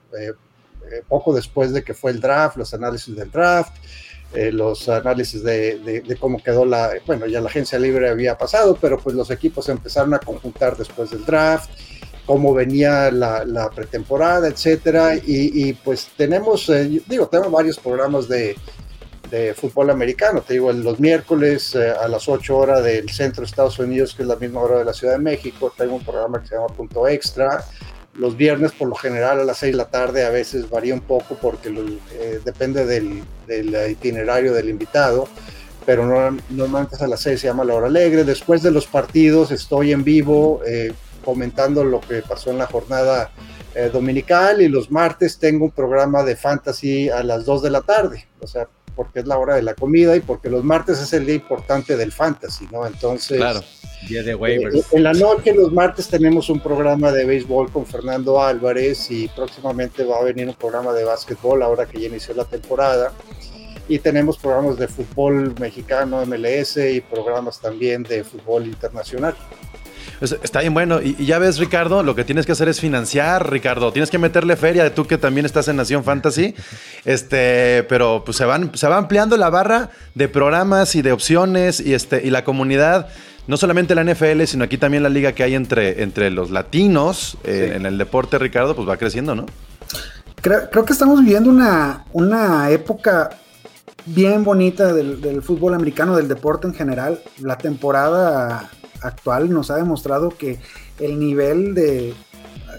Eh, 0.90 1.02
poco 1.06 1.34
después 1.34 1.72
de 1.72 1.82
que 1.82 1.94
fue 1.94 2.12
el 2.12 2.20
draft, 2.20 2.56
los 2.56 2.72
análisis 2.72 3.14
del 3.14 3.30
draft, 3.30 3.72
eh, 4.34 4.50
los 4.52 4.88
análisis 4.88 5.42
de, 5.42 6.16
cómo 6.20 6.42
quedó 6.42 6.64
la, 6.64 6.92
bueno, 7.06 7.26
ya 7.26 7.40
la 7.40 7.48
agencia 7.48 7.78
libre 7.78 8.08
había 8.08 8.38
pasado, 8.38 8.76
pero 8.80 8.98
pues 8.98 9.14
los 9.14 9.30
equipos 9.30 9.68
empezaron 9.68 10.14
a 10.14 10.18
conjuntar 10.18 10.76
después 10.76 11.10
del 11.10 11.24
draft, 11.24 11.70
cómo 12.28 12.52
venía 12.52 13.10
la, 13.10 13.70
pretemporada, 13.74 14.48
etcétera, 14.48 15.14
y, 15.16 15.72
pues 15.72 16.10
tenemos, 16.14 16.68
eh, 16.68 17.00
digo, 17.06 17.26
tenemos 17.26 17.50
varios 17.50 17.78
programas 17.78 18.28
de, 18.28 18.54
fútbol 19.56 19.88
americano, 19.88 20.42
te 20.42 20.52
digo, 20.54 20.70
los 20.70 21.00
miércoles 21.00 21.74
a 21.74 22.06
las 22.06 22.28
8 22.28 22.54
horas 22.54 22.84
del 22.84 23.08
centro 23.08 23.40
de 23.40 23.46
Estados 23.46 23.78
Unidos, 23.78 24.14
que 24.14 24.24
es 24.24 24.28
la 24.28 24.36
misma 24.36 24.60
hora 24.60 24.78
de 24.78 24.84
la 24.84 24.92
Ciudad 24.92 25.14
de 25.14 25.20
México, 25.20 25.72
tengo 25.74 25.94
un 25.94 26.04
programa 26.04 26.42
que 26.42 26.48
se 26.48 26.54
llama 26.54 26.66
Punto 26.68 27.08
Extra, 27.08 27.64
los 28.18 28.36
viernes 28.36 28.72
por 28.72 28.88
lo 28.88 28.94
general 28.94 29.40
a 29.40 29.44
las 29.44 29.56
6 29.58 29.72
de 29.72 29.76
la 29.78 29.88
tarde, 29.88 30.26
a 30.26 30.30
veces 30.30 30.68
varía 30.68 30.92
un 30.92 31.00
poco 31.00 31.34
porque 31.40 31.70
eh, 32.12 32.40
depende 32.44 32.84
del, 32.84 33.22
itinerario 33.90 34.52
del 34.52 34.68
invitado, 34.68 35.28
pero 35.86 36.04
normalmente 36.50 37.02
a 37.02 37.06
las 37.06 37.20
6 37.20 37.40
se 37.40 37.46
llama 37.46 37.64
La 37.64 37.74
Hora 37.74 37.86
Alegre. 37.86 38.24
Después 38.24 38.62
de 38.62 38.70
los 38.70 38.86
partidos 38.86 39.50
estoy 39.50 39.92
en 39.92 40.04
vivo 40.04 40.60
eh, 40.66 40.92
comentando 41.28 41.84
lo 41.84 42.00
que 42.00 42.22
pasó 42.22 42.50
en 42.50 42.56
la 42.56 42.66
jornada 42.66 43.30
eh, 43.74 43.90
dominical 43.92 44.62
y 44.62 44.68
los 44.68 44.90
martes 44.90 45.38
tengo 45.38 45.66
un 45.66 45.72
programa 45.72 46.22
de 46.22 46.36
fantasy 46.36 47.10
a 47.10 47.22
las 47.22 47.44
2 47.44 47.64
de 47.64 47.70
la 47.70 47.82
tarde, 47.82 48.26
o 48.40 48.46
sea, 48.46 48.66
porque 48.96 49.20
es 49.20 49.26
la 49.26 49.36
hora 49.36 49.54
de 49.54 49.60
la 49.60 49.74
comida 49.74 50.16
y 50.16 50.20
porque 50.20 50.48
los 50.48 50.64
martes 50.64 50.98
es 51.00 51.12
el 51.12 51.26
día 51.26 51.34
importante 51.34 51.98
del 51.98 52.12
fantasy, 52.12 52.66
¿no? 52.72 52.86
Entonces... 52.86 53.36
Claro 53.36 53.60
Día 54.08 54.22
de 54.22 54.34
waivers. 54.34 54.74
Eh, 54.74 54.84
en 54.92 55.02
la 55.02 55.12
noche, 55.12 55.52
los 55.52 55.70
martes, 55.70 56.08
tenemos 56.08 56.48
un 56.48 56.60
programa 56.60 57.12
de 57.12 57.26
béisbol 57.26 57.70
con 57.70 57.84
Fernando 57.84 58.40
Álvarez 58.40 59.10
y 59.10 59.28
próximamente 59.28 60.02
va 60.04 60.18
a 60.18 60.24
venir 60.24 60.48
un 60.48 60.54
programa 60.54 60.94
de 60.94 61.04
básquetbol 61.04 61.62
ahora 61.62 61.84
que 61.84 62.00
ya 62.00 62.06
inició 62.06 62.32
la 62.34 62.46
temporada. 62.46 63.12
Y 63.86 63.98
tenemos 63.98 64.38
programas 64.38 64.78
de 64.78 64.88
fútbol 64.88 65.54
mexicano, 65.58 66.24
MLS 66.24 66.76
y 66.76 67.00
programas 67.00 67.60
también 67.60 68.02
de 68.04 68.24
fútbol 68.24 68.66
internacional. 68.66 69.34
Pues, 70.18 70.36
está 70.42 70.60
bien 70.60 70.74
bueno. 70.74 71.00
Y, 71.02 71.24
ya 71.24 71.38
ves, 71.38 71.58
Ricardo, 71.58 72.02
lo 72.02 72.14
que 72.14 72.24
tienes 72.24 72.46
que 72.46 72.52
hacer 72.52 72.68
es 72.68 72.80
financiar, 72.80 73.50
Ricardo. 73.50 73.92
Tienes 73.92 74.10
que 74.10 74.18
meterle 74.18 74.56
feria 74.56 74.84
de 74.84 74.90
tú 74.90 75.06
que 75.06 75.18
también 75.18 75.46
estás 75.46 75.68
en 75.68 75.76
Nación 75.76 76.04
Fantasy. 76.04 76.54
Este, 77.04 77.84
pero 77.88 78.22
pues 78.24 78.36
se 78.36 78.44
van, 78.44 78.70
se 78.74 78.88
va 78.88 78.96
ampliando 78.96 79.36
la 79.36 79.50
barra 79.50 79.90
de 80.14 80.28
programas 80.28 80.94
y 80.94 81.02
de 81.02 81.12
opciones 81.12 81.80
y 81.80 81.94
este, 81.94 82.26
y 82.26 82.30
la 82.30 82.44
comunidad 82.44 83.08
no 83.48 83.56
solamente 83.56 83.94
la 83.94 84.04
NFL, 84.04 84.44
sino 84.44 84.64
aquí 84.64 84.76
también 84.76 85.02
la 85.02 85.08
liga 85.08 85.32
que 85.32 85.42
hay 85.42 85.54
entre, 85.54 86.02
entre 86.02 86.30
los 86.30 86.50
latinos 86.50 87.38
eh, 87.44 87.72
en 87.74 87.86
el 87.86 87.96
deporte, 87.96 88.38
Ricardo, 88.38 88.76
pues 88.76 88.86
va 88.86 88.98
creciendo, 88.98 89.34
¿no? 89.34 89.46
Creo, 90.42 90.84
que 90.84 90.92
estamos 90.92 91.20
viviendo 91.20 91.50
una, 91.50 92.04
una 92.12 92.70
época 92.70 93.30
bien 94.06 94.44
bonita 94.44 94.92
del, 94.92 95.42
fútbol 95.42 95.74
americano, 95.74 96.16
del 96.16 96.28
deporte 96.28 96.66
en 96.66 96.74
general. 96.74 97.20
La 97.40 97.58
temporada 97.58 98.70
actual 99.02 99.50
nos 99.52 99.70
ha 99.70 99.76
demostrado 99.76 100.30
que 100.30 100.60
el 100.98 101.18
nivel 101.18 101.74
de, 101.74 102.14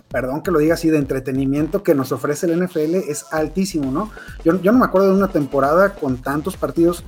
perdón 0.10 0.42
que 0.42 0.52
lo 0.52 0.60
diga 0.60 0.74
así, 0.74 0.90
de 0.90 0.98
entretenimiento 0.98 1.84
que 1.84 1.96
nos 1.96 2.12
ofrece 2.12 2.46
el 2.46 2.64
NFL 2.64 2.96
es 2.96 3.26
altísimo, 3.32 3.92
¿no? 3.92 4.12
Yo, 4.44 4.62
yo 4.62 4.72
no 4.72 4.80
me 4.80 4.86
acuerdo 4.86 5.10
de 5.10 5.16
una 5.16 5.30
temporada 5.30 5.94
con 5.94 6.18
tantos 6.18 6.58
partidos 6.58 7.04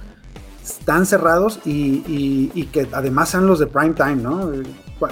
están 0.64 1.06
cerrados 1.06 1.60
y, 1.66 2.66
que 2.72 2.88
además 2.92 3.30
sean 3.30 3.48
los 3.48 3.60
de 3.60 3.68
prime 3.68 3.94
time, 3.94 4.16
¿no? 4.16 4.52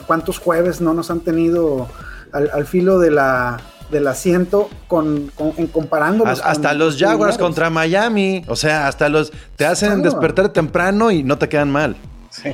¿Cuántos 0.06 0.38
jueves 0.38 0.82
no 0.82 0.94
nos 0.94 1.10
han 1.10 1.22
tenido 1.22 1.88
al, 2.32 2.66
filo 2.66 3.00
de 3.00 3.12
la, 3.12 3.60
del 3.92 4.08
asiento 4.08 4.70
con, 4.88 5.32
en 5.58 5.68
comparándolos? 5.68 6.42
Hasta 6.44 6.74
los 6.74 6.98
Jaguars 6.98 7.38
contra 7.38 7.70
Miami, 7.70 8.44
o 8.48 8.56
sea, 8.56 8.88
hasta 8.88 9.10
los 9.10 9.32
te 9.56 9.66
hacen 9.66 10.02
despertar 10.02 10.50
temprano 10.50 11.12
y 11.12 11.24
no 11.24 11.38
te 11.38 11.50
quedan 11.50 11.72
mal. 11.72 11.96
Sí. 12.30 12.52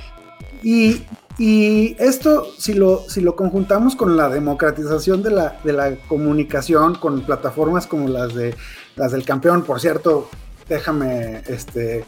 Y, 0.63 1.03
y, 1.37 1.95
esto, 1.99 2.47
si 2.57 2.73
lo, 2.73 3.03
si 3.09 3.21
lo 3.21 3.35
conjuntamos 3.35 3.95
con 3.95 4.15
la 4.15 4.29
democratización 4.29 5.21
de 5.23 5.31
la, 5.31 5.59
de 5.63 5.73
la 5.73 5.95
comunicación, 6.07 6.95
con 6.95 7.21
plataformas 7.21 7.87
como 7.87 8.07
las 8.07 8.33
de 8.33 8.55
las 8.95 9.11
del 9.11 9.25
campeón, 9.25 9.63
por 9.63 9.79
cierto, 9.79 10.29
déjame 10.69 11.41
este 11.47 12.05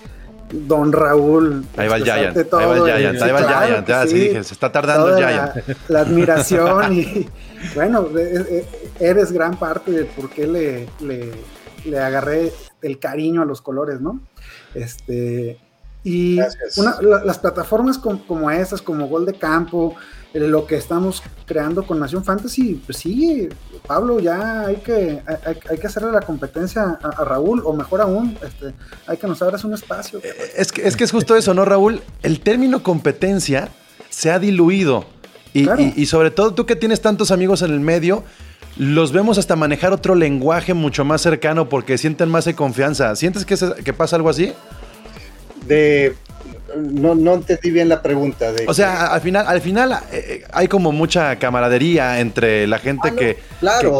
Don 0.51 0.93
Raúl. 0.93 1.65
Ahí 1.75 1.87
va 1.89 1.97
el 1.97 2.03
Giant. 2.03 2.37
Ahí 2.37 2.67
va 2.67 2.77
el 2.77 2.83
Giant. 2.83 3.21
Ahí 3.21 3.31
va 3.31 3.39
el 3.39 3.47
Giant. 3.47 3.87
Ya, 3.87 4.07
sí, 4.07 4.19
dije, 4.19 4.43
se 4.43 4.53
está 4.53 4.71
tardando 4.71 5.09
el 5.09 5.17
Giant. 5.17 5.51
La, 5.89 6.01
admiración 6.01 6.93
y 6.93 7.27
bueno, 7.75 8.07
eres 8.99 9.31
gran 9.31 9.57
parte 9.57 9.91
de 9.91 10.05
por 10.05 10.29
qué 10.29 10.47
le, 10.47 10.87
le, 11.85 11.99
agarré 11.99 12.53
el 12.81 12.99
cariño 12.99 13.41
a 13.41 13.45
los 13.45 13.61
colores, 13.61 13.99
¿no? 13.99 14.21
Este. 14.73 15.59
Y 16.07 16.39
una, 16.77 17.01
las 17.01 17.37
plataformas 17.37 17.97
como 17.97 18.49
estas, 18.49 18.81
como 18.81 19.09
Gol 19.09 19.25
de 19.25 19.33
Campo, 19.33 19.93
eh, 20.33 20.39
lo 20.39 20.65
que 20.65 20.77
estamos 20.77 21.21
creando 21.45 21.85
con 21.85 21.99
Nación 21.99 22.23
Fantasy, 22.23 22.81
pues 22.85 22.99
sí, 22.99 23.49
Pablo, 23.85 24.21
ya 24.21 24.67
hay 24.67 24.77
que, 24.77 25.21
hay, 25.69 25.77
que 25.77 25.85
hacerle 25.85 26.13
la 26.13 26.21
competencia 26.21 26.97
a, 27.03 27.25
Raúl, 27.25 27.61
o 27.65 27.73
mejor 27.73 27.99
aún, 27.99 28.37
este, 28.41 28.73
hay 29.05 29.17
que 29.17 29.27
nos 29.27 29.41
abras 29.41 29.65
un 29.65 29.73
espacio. 29.73 30.19
Eh, 30.23 30.33
es 30.55 30.71
que, 30.71 30.87
es 30.87 30.95
que 30.95 31.03
es 31.03 31.11
justo 31.11 31.35
eso, 31.35 31.53
¿no, 31.53 31.65
Raúl? 31.65 32.01
El 32.23 32.39
término 32.39 32.83
competencia 32.83 33.67
se 34.09 34.31
ha 34.31 34.39
diluido. 34.39 35.03
Y, 35.53 36.05
sobre 36.05 36.31
todo 36.31 36.53
tú 36.53 36.65
que 36.65 36.77
tienes 36.77 37.01
tantos 37.01 37.31
amigos 37.31 37.63
en 37.63 37.71
el 37.71 37.81
medio, 37.81 38.23
los 38.77 39.11
vemos 39.11 39.37
hasta 39.37 39.57
manejar 39.57 39.91
otro 39.91 40.15
lenguaje 40.15 40.73
mucho 40.73 41.03
más 41.03 41.19
cercano 41.19 41.67
porque 41.67 41.97
sienten 41.97 42.29
más 42.29 42.45
de 42.45 42.55
confianza. 42.55 43.13
¿Sientes 43.17 43.43
que, 43.43 43.57
que 43.83 43.91
pasa 43.91 44.15
algo 44.15 44.29
así? 44.29 44.53
De 45.67 46.15
no, 46.75 47.15
no 47.15 47.35
entendí 47.35 47.71
bien 47.71 47.89
la 47.89 48.01
pregunta. 48.01 48.51
De 48.51 48.65
o 48.67 48.73
sea, 48.73 49.07
al 49.07 49.21
final, 49.21 49.45
al 49.47 49.61
final 49.61 49.91
eh, 49.91 49.97
eh, 50.11 50.43
hay 50.51 50.67
como 50.67 50.91
mucha 50.91 51.37
camaradería 51.37 52.19
entre 52.19 52.67
la 52.67 52.79
gente 52.79 53.09
ah, 53.09 53.15
que, 53.15 53.37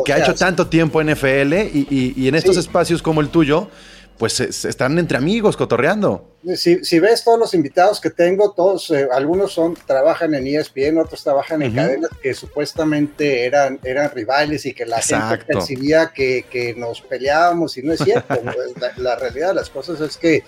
que, 0.05 0.13
ha 0.13 0.19
hecho 0.19 0.35
tanto 0.35 0.67
tiempo 0.67 1.01
en 1.01 1.09
FL 1.09 1.69
y, 1.73 2.27
en 2.27 2.35
estos 2.35 2.57
espacios 2.57 3.01
como 3.01 3.21
el 3.21 3.29
tuyo, 3.29 3.69
pues 4.17 4.39
están 4.39 4.97
entre 4.99 5.17
amigos 5.17 5.55
cotorreando. 5.55 6.37
Si, 6.55 6.99
ves 6.99 7.25
todos 7.25 7.37
los 7.37 7.53
invitados 7.53 7.99
que 7.99 8.09
tengo, 8.09 8.51
todos, 8.51 8.89
eh, 8.91 9.07
algunos 9.11 9.51
son, 9.51 9.75
trabajan 9.85 10.33
en 10.33 10.47
ESPN, 10.47 10.97
otros 10.97 11.21
trabajan 11.21 11.61
en 11.61 11.73
cadenas 11.73 12.09
que 12.21 12.33
supuestamente 12.33 13.45
eran, 13.45 13.79
eran 13.83 14.11
rivales 14.11 14.65
y 14.65 14.73
que 14.73 14.85
la 14.85 15.01
gente 15.01 15.43
percibía 15.45 16.13
que, 16.13 16.45
que, 16.49 16.73
nos 16.73 17.01
peleábamos 17.01 17.77
y 17.77 17.83
no 17.83 17.91
es 17.93 17.99
cierto. 17.99 18.35
la, 18.97 19.15
realidad 19.17 19.49
de 19.49 19.55
las 19.55 19.69
cosas 19.69 19.99
es 19.99 20.15
que 20.15 20.43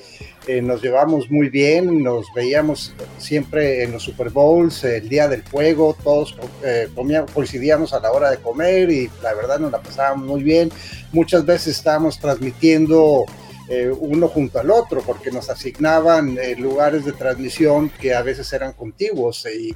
eh, 0.47 0.61
nos 0.61 0.81
llevamos 0.81 1.29
muy 1.29 1.49
bien, 1.49 2.01
nos 2.01 2.27
veíamos 2.33 2.93
siempre 3.17 3.83
en 3.83 3.91
los 3.91 4.03
Super 4.03 4.29
Bowls, 4.29 4.83
el 4.85 5.09
día 5.09 5.27
del 5.27 5.43
juego, 5.49 5.97
todos 6.01 6.37
eh, 6.63 6.87
coincidíamos 7.33 7.93
a 7.93 7.99
la 7.99 8.11
hora 8.11 8.31
de 8.31 8.37
comer 8.37 8.89
y 8.89 9.09
la 9.21 9.33
verdad 9.33 9.59
nos 9.59 9.71
la 9.71 9.81
pasábamos 9.81 10.25
muy 10.25 10.43
bien. 10.43 10.71
Muchas 11.11 11.45
veces 11.45 11.75
estábamos 11.75 12.19
transmitiendo 12.19 13.25
eh, 13.69 13.91
uno 13.91 14.27
junto 14.27 14.59
al 14.59 14.71
otro, 14.71 15.01
porque 15.01 15.29
nos 15.29 15.49
asignaban 15.49 16.37
eh, 16.39 16.55
lugares 16.55 17.05
de 17.05 17.11
transmisión 17.11 17.89
que 17.89 18.15
a 18.15 18.23
veces 18.23 18.51
eran 18.51 18.73
contiguos. 18.73 19.45
Y, 19.45 19.75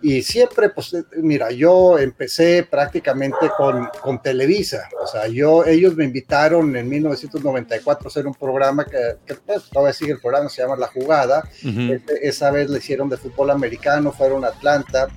y 0.00 0.22
siempre, 0.22 0.68
pues, 0.68 0.94
eh, 0.94 1.02
mira, 1.16 1.50
yo 1.50 1.98
empecé 1.98 2.64
prácticamente 2.68 3.50
con, 3.56 3.88
con, 4.00 4.22
Televisa. 4.22 4.88
O 5.02 5.08
sea, 5.08 5.26
yo, 5.26 5.64
ellos 5.64 5.96
me 5.96 6.04
invitaron 6.04 6.76
en 6.76 6.88
1994 6.88 8.06
a 8.06 8.08
hacer 8.08 8.28
un 8.28 8.34
programa 8.34 8.84
que, 8.84 9.16
que 9.26 9.34
pues, 9.34 9.64
todavía 9.70 9.92
sigue 9.92 10.12
el 10.12 10.20
programa, 10.20 10.48
se 10.48 10.62
llama 10.62 10.76
La 10.76 10.86
Jugada. 10.86 11.42
Este, 11.64 12.28
esa 12.28 12.52
vez 12.52 12.70
le 12.70 12.78
hicieron 12.78 13.08
de 13.08 13.16
fútbol 13.16 13.50
americano, 13.50 14.12
fueron 14.12 14.44
a 14.44 14.48
Atlanta 14.48 15.08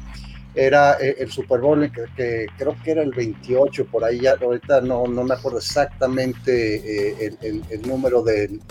era 0.56 0.98
eh, 1.00 1.18
el 1.20 1.32
Super 1.32 1.60
Bowl, 1.60 1.92
que, 2.16 2.48
creo 2.58 2.76
que 2.84 2.92
era 2.92 3.04
el 3.04 3.12
28, 3.12 3.86
por 3.86 4.04
ahí, 4.04 4.22
ya, 4.22 4.36
ahorita 4.42 4.82
no, 4.82 5.06
no 5.06 5.24
me 5.24 5.34
acuerdo 5.34 5.58
exactamente 5.58 7.26
eh, 7.26 7.36
el, 7.42 7.82
número 7.82 8.24
del, 8.24 8.62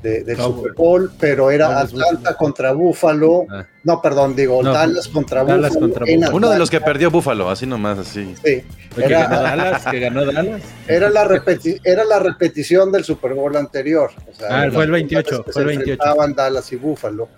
del 0.00 0.36
Super 0.36 0.72
Bowl, 0.74 1.10
pero 1.18 1.50
era 1.50 1.80
Atlanta 1.80 2.36
contra 2.36 2.72
Buffalo, 2.72 3.46
ah. 3.50 3.66
no, 3.82 4.00
perdón, 4.00 4.36
digo, 4.36 4.62
Dallas 4.62 5.08
contra 5.08 5.42
Buffalo. 5.42 5.68
Uno 6.32 6.50
de 6.50 6.58
los 6.58 6.70
que 6.70 6.80
perdió 6.80 7.10
Buffalo, 7.10 7.50
así 7.50 7.66
nomás, 7.66 7.98
así. 7.98 8.34
Sí. 8.44 8.62
Era, 8.96 9.26
Dallas, 9.26 9.84
que 9.86 9.98
ganó 9.98 10.24
Dallas. 10.24 10.62
Era 10.86 11.10
la, 11.10 11.42
era 11.82 12.04
la 12.04 12.18
repetición 12.20 12.92
del 12.92 13.02
Super 13.02 13.34
Bowl 13.34 13.56
anterior. 13.56 14.12
ah, 14.48 14.68
fue 14.72 14.84
el 14.84 14.92
28, 14.92 15.46
fue 15.50 15.62
el 15.62 15.68
28. 15.68 16.02
Dallas 16.36 16.72
y 16.72 16.76
Buffalo. 16.76 17.28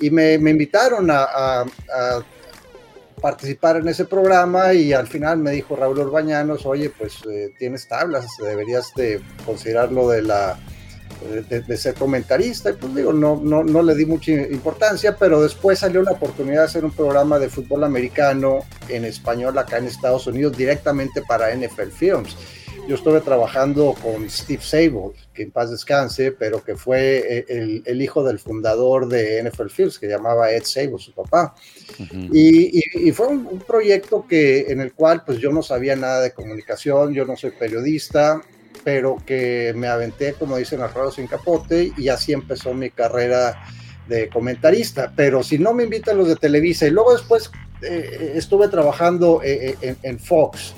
Y 0.00 0.10
me, 0.10 0.38
me 0.38 0.50
invitaron 0.50 1.10
a, 1.10 1.24
a 1.24 1.64
participar 3.18 3.76
en 3.76 3.88
ese 3.88 4.04
programa 4.04 4.72
y 4.74 4.92
al 4.92 5.06
final 5.06 5.38
me 5.38 5.50
dijo 5.50 5.76
Raúl 5.76 6.00
Orbañanos, 6.00 6.66
oye, 6.66 6.90
pues 6.90 7.18
eh, 7.30 7.52
tienes 7.58 7.88
tablas, 7.88 8.26
deberías 8.42 8.92
de 8.96 9.20
considerarlo 9.44 10.08
de 10.08 10.22
la 10.22 10.58
de, 11.50 11.76
ser 11.76 11.94
comentarista, 11.94 12.70
y 12.70 12.74
pues 12.74 12.94
digo, 12.94 13.12
no, 13.12 13.40
no, 13.42 13.64
no 13.64 13.82
le 13.82 13.94
di 13.94 14.06
mucha 14.06 14.30
importancia, 14.30 15.16
pero 15.16 15.42
después 15.42 15.80
salió 15.80 16.02
la 16.02 16.12
oportunidad 16.12 16.60
de 16.60 16.66
hacer 16.66 16.84
un 16.84 16.92
programa 16.92 17.38
de 17.38 17.48
fútbol 17.48 17.84
americano 17.84 18.60
en 18.88 19.04
español 19.04 19.58
acá 19.58 19.78
en 19.78 19.86
Estados 19.86 20.26
Unidos 20.26 20.56
directamente 20.56 21.22
para 21.22 21.54
NFL 21.54 21.90
Films. 21.92 22.36
Yo 22.88 22.94
estuve 22.94 23.20
trabajando 23.20 23.94
con 24.02 24.30
Steve 24.30 24.62
Sable, 24.62 25.12
que 25.34 25.42
en 25.42 25.50
paz 25.50 25.70
descanse, 25.70 26.32
pero 26.32 26.64
que 26.64 26.74
fue 26.74 27.18
eh, 27.46 27.82
el, 27.84 28.00
hijo 28.00 28.24
del 28.24 28.38
fundador 28.38 29.08
de 29.08 29.42
NFL 29.42 29.68
Films, 29.68 29.98
que 29.98 30.08
llamaba 30.08 30.50
Ed 30.50 30.62
Sable, 30.64 30.96
su 30.96 31.12
papá. 31.12 31.54
y, 32.32 33.12
fue 33.12 33.26
un, 33.26 33.58
proyecto 33.58 34.24
que, 34.26 34.72
en 34.72 34.80
el 34.80 34.94
cual 34.94 35.22
pues 35.26 35.36
yo 35.36 35.52
no 35.52 35.62
sabía 35.62 35.96
nada 35.96 36.22
de 36.22 36.32
comunicación, 36.32 37.12
yo 37.12 37.26
no 37.26 37.36
soy 37.36 37.50
periodista, 37.50 38.40
pero 38.84 39.18
que 39.26 39.74
me 39.76 39.88
aventé, 39.88 40.32
como 40.32 40.56
dicen, 40.56 40.80
arroz 40.80 41.16
sin 41.16 41.26
capote, 41.26 41.92
y 41.94 42.08
así 42.08 42.32
empezó 42.32 42.72
mi 42.72 42.88
carrera 42.88 43.66
de 44.08 44.30
comentarista. 44.30 45.12
Pero 45.14 45.42
si 45.42 45.58
no 45.58 45.74
me 45.74 45.84
invitan 45.84 46.16
los 46.16 46.28
de 46.28 46.36
Televisa, 46.36 46.86
y 46.86 46.90
luego 46.90 47.12
después 47.12 47.50
eh, 47.82 48.32
estuve 48.34 48.68
trabajando 48.68 49.42
eh, 49.44 49.76
en 50.02 50.18
Fox, 50.18 50.72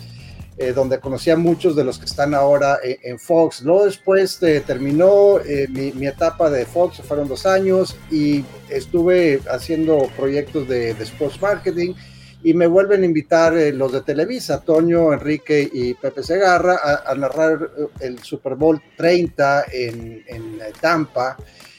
eh, 0.63 0.75
donde 0.75 1.01
conocí 1.01 1.31
a 1.31 1.39
muchos 1.39 1.75
de 1.75 1.85
los 1.85 1.99
que 1.99 2.05
están 2.05 2.35
ahora 2.35 2.81
eh, 2.85 2.99
en 3.05 3.19
Fox. 3.19 3.63
Luego 3.63 3.87
después 3.87 4.43
eh, 4.43 4.63
terminó 4.67 5.39
mi, 5.71 6.07
etapa 6.07 6.51
de 6.51 6.67
Fox, 6.67 7.01
fueron 7.01 7.29
dos 7.29 7.47
años, 7.47 7.97
y 8.11 8.45
estuve 8.69 9.41
haciendo 9.51 10.11
proyectos 10.19 10.69
de, 10.69 10.91
sports 10.91 11.41
marketing 11.41 11.95
y 12.43 12.53
me 12.53 12.67
vuelven 12.67 13.05
a 13.05 13.07
invitar 13.07 13.55
los 13.73 13.91
de 13.91 14.03
Televisa, 14.03 14.61
Toño, 14.61 15.15
Enrique 15.15 15.67
y 15.73 15.95
Pepe 15.95 16.23
Segarra, 16.23 16.79
a, 17.07 17.15
narrar 17.15 17.71
el 18.01 18.19
Super 18.19 18.55
Bowl 18.55 18.83
30 18.99 19.65
en, 19.73 20.23
en 20.27 20.59
Tampa. 20.79 21.39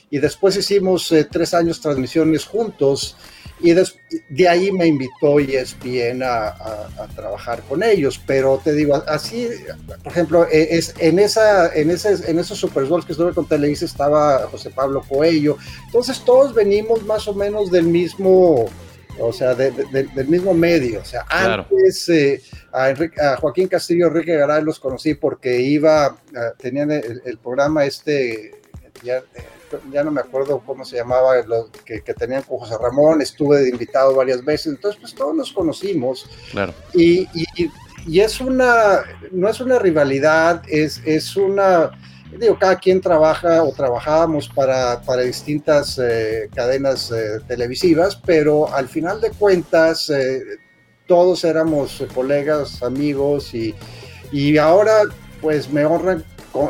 Y 0.09 0.17
después 0.17 0.57
hicimos 0.57 1.13
tres 1.29 1.53
años 1.53 1.79
transmisiones 1.79 2.45
juntos 2.45 3.15
y 3.63 3.73
de 4.29 4.49
ahí 4.49 4.71
me 4.71 4.87
invitó 4.87 5.39
ESPN 5.39 6.23
a, 6.23 6.47
a, 6.47 7.07
trabajar 7.15 7.61
con 7.69 7.83
ellos, 7.83 8.19
pero 8.25 8.59
te 8.63 8.73
digo, 8.73 8.95
así, 9.07 9.47
por 10.03 10.11
ejemplo, 10.11 10.47
e, 10.51 10.77
es, 10.77 10.95
en, 10.97 11.19
esa, 11.19 11.73
en, 11.73 11.91
ese, 11.91 12.29
en 12.29 12.39
esos 12.39 12.57
Super 12.57 12.85
Bowls 12.85 13.05
que 13.05 13.11
estuve 13.11 13.33
con 13.33 13.47
Televisa 13.47 13.85
estaba 13.85 14.47
José 14.47 14.71
Pablo 14.71 15.03
Coello, 15.07 15.57
entonces 15.85 16.23
todos 16.25 16.55
venimos 16.55 17.03
más 17.05 17.27
o 17.27 17.35
menos 17.35 17.69
del 17.69 17.85
mismo, 17.85 18.65
o 19.19 19.33
sea, 19.33 19.53
del 19.53 20.27
mismo 20.27 20.53
medio, 20.55 21.01
o 21.01 21.05
sea, 21.05 21.25
antes 21.29 22.09
eh, 22.09 22.41
a, 22.71 23.37
Joaquín 23.39 23.67
Castillo, 23.67 24.07
Enrique 24.07 24.35
Garay 24.35 24.63
los 24.63 24.79
conocí 24.79 25.13
porque 25.13 25.61
iba, 25.61 26.17
tenían 26.57 26.89
el, 26.89 27.37
programa 27.37 27.85
este, 27.85 28.53
ya, 29.03 29.17
eh, 29.17 29.23
ya 29.91 30.03
no 30.03 30.11
me 30.11 30.21
acuerdo 30.21 30.61
cómo 30.65 30.85
se 30.85 30.97
llamaba, 30.97 31.41
lo 31.41 31.69
que, 31.85 32.01
que, 32.01 32.13
tenían 32.13 32.43
con 32.43 32.59
José 32.59 32.75
Ramón, 32.81 33.21
estuve 33.21 33.69
invitado 33.69 34.15
varias 34.15 34.43
veces, 34.43 34.67
entonces 34.67 34.99
pues 34.99 35.13
todos 35.13 35.35
nos 35.35 35.51
conocimos. 35.51 36.29
Claro. 36.51 36.73
Y, 36.93 37.21
y, 37.33 37.69
y 38.07 38.19
es 38.19 38.41
una, 38.41 39.03
no 39.31 39.47
es 39.49 39.59
una 39.59 39.79
rivalidad, 39.79 40.63
es, 40.67 41.01
es 41.05 41.35
una, 41.35 41.91
digo, 42.37 42.57
cada 42.57 42.77
quien 42.77 43.01
trabaja 43.01 43.63
o 43.63 43.71
trabajábamos 43.73 44.49
para, 44.49 45.01
para 45.01 45.21
distintas 45.21 45.99
eh, 45.99 46.49
cadenas 46.53 47.11
eh, 47.11 47.39
televisivas, 47.47 48.15
pero 48.15 48.73
al 48.73 48.87
final 48.87 49.21
de 49.21 49.31
cuentas 49.31 50.09
eh, 50.09 50.41
todos 51.05 51.43
éramos 51.43 52.03
colegas, 52.13 52.81
amigos 52.81 53.53
y, 53.53 53.75
y 54.31 54.57
ahora 54.57 55.03
pues 55.41 55.69
me 55.69 55.85
honran 55.85 56.23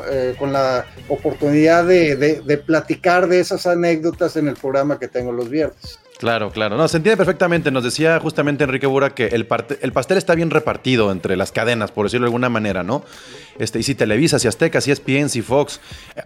eh, 0.10 0.36
con, 0.38 0.54
la 0.54 0.86
oportunidad 1.08 1.86
de, 1.86 2.64
platicar 2.66 3.28
de 3.28 3.40
esas 3.40 3.66
anécdotas 3.66 4.36
en 4.36 4.48
el 4.48 4.56
programa 4.56 5.00
que 5.00 5.08
tengo 5.08 5.32
los 5.32 5.50
viernes. 5.50 6.00
Claro, 6.22 6.52
claro. 6.52 6.78
No, 6.78 6.88
se 6.88 6.98
entiende 6.98 7.18
perfectamente. 7.18 7.72
Nos 7.72 7.84
decía 7.84 8.20
justamente 8.20 8.64
Enrique 8.64 8.86
Bura 8.86 9.10
que 9.10 9.26
el, 9.30 9.48
el, 9.82 9.92
pastel 9.92 10.20
está 10.20 10.36
bien 10.36 10.52
repartido 10.52 11.12
entre 11.12 11.36
las 11.36 11.52
cadenas, 11.52 11.90
por 11.90 12.06
decirlo 12.06 12.26
de 12.26 12.28
alguna 12.28 12.48
manera, 12.48 12.84
¿no? 12.84 13.04
Este, 13.58 13.80
y 13.80 13.84
si 13.84 13.96
Televisa, 13.96 14.38
si 14.38 14.48
Azteca, 14.48 14.82
si 14.82 14.92
ESPN, 14.92 15.30
si 15.30 15.42
Fox. 15.42 15.80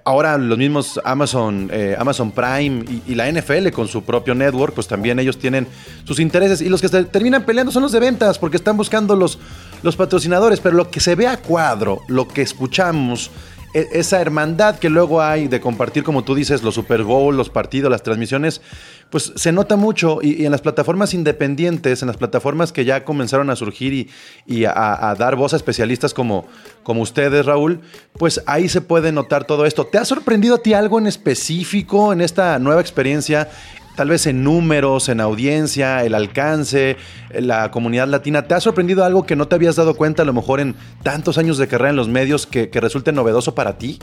Ahora 0.03 0.37
los 0.37 0.57
mismos 0.57 0.99
Amazon, 1.05 1.69
eh, 1.71 1.95
Amazon 1.97 2.33
Prime 2.33 2.83
y, 3.07 3.15
la 3.15 3.31
NFL 3.31 3.69
con 3.69 3.87
su 3.87 4.03
propio 4.03 4.35
network, 4.35 4.73
pues 4.73 4.89
también 4.89 5.17
ellos 5.17 5.39
tienen 5.39 5.65
sus 6.03 6.19
intereses. 6.19 6.59
Y 6.59 6.67
los 6.67 6.81
que 6.81 6.89
terminan 6.89 7.45
peleando 7.45 7.71
son 7.71 7.83
los 7.83 7.93
de 7.93 8.01
ventas, 8.01 8.37
porque 8.37 8.57
están 8.57 8.75
buscando 8.75 9.15
los, 9.15 9.39
los 9.81 9.95
patrocinadores. 9.95 10.59
Pero 10.59 10.75
lo 10.75 10.91
que 10.91 10.99
se 10.99 11.15
ve 11.15 11.25
a 11.25 11.37
cuadro, 11.37 12.01
lo 12.09 12.27
que 12.27 12.41
escuchamos 12.41 13.31
esa 13.75 14.21
hermandad 14.21 14.79
que 14.79 14.89
luego 14.89 15.21
hay 15.21 15.49
de 15.49 15.59
compartir, 15.59 16.03
como 16.03 16.23
tú 16.23 16.33
dices, 16.33 16.63
los 16.63 16.75
Super 16.75 17.03
Bowl, 17.03 17.35
los 17.35 17.49
partidos, 17.49 17.91
las 17.91 18.03
transmisiones, 18.03 18.61
pues 19.09 19.33
se 19.35 19.51
nota 19.51 19.75
mucho 19.75 20.19
y, 20.21 20.45
en 20.45 20.51
las 20.51 20.61
plataformas 20.61 21.13
independientes, 21.13 22.01
en 22.01 22.07
las 22.07 22.15
plataformas 22.15 22.71
que 22.71 22.85
ya 22.85 23.03
comenzaron 23.03 23.49
a 23.49 23.55
surgir 23.57 24.09
y, 24.45 24.65
a, 24.65 25.13
dar 25.19 25.35
voz 25.35 25.53
a 25.53 25.57
especialistas 25.57 26.13
como, 26.13 26.45
como 26.83 27.01
ustedes, 27.01 27.45
Raúl, 27.45 27.81
pues 28.17 28.41
ahí 28.45 28.69
se 28.69 28.79
puede 28.79 29.11
notar 29.11 29.43
todo 29.43 29.65
esto. 29.65 29.85
¿Te 29.85 29.97
ha 29.97 30.05
sorprendido 30.05 30.55
a 30.55 30.59
ti 30.59 30.73
algo 30.73 30.97
en 30.97 31.07
específico 31.07 32.13
en 32.13 32.21
esta 32.21 32.57
nueva 32.59 32.79
experiencia? 32.79 33.49
Tal 33.95 34.09
vez 34.09 34.27
en 34.27 34.43
números, 34.43 35.07
en 35.07 35.21
audiencia, 35.21 36.03
el 36.03 36.15
alcance, 36.15 36.97
la 37.29 37.71
comunidad 37.71 38.07
latina. 38.07 38.45
¿Te 38.45 38.53
ha 38.53 38.59
sorprendido 38.59 39.05
algo 39.05 39.25
que 39.25 39.37
no 39.37 39.47
te 39.47 39.55
habías 39.55 39.77
dado 39.77 39.95
cuenta 39.95 40.23
a 40.23 40.25
lo 40.25 40.33
mejor 40.33 40.59
en 40.59 40.75
tantos 41.01 41.37
años 41.37 41.57
de 41.57 41.67
carrera 41.69 41.91
en 41.91 41.95
los 41.95 42.09
medios 42.09 42.45
que, 42.45 42.69
resulte 42.73 43.13
novedoso 43.13 43.55
para 43.55 43.77
ti? 43.77 43.99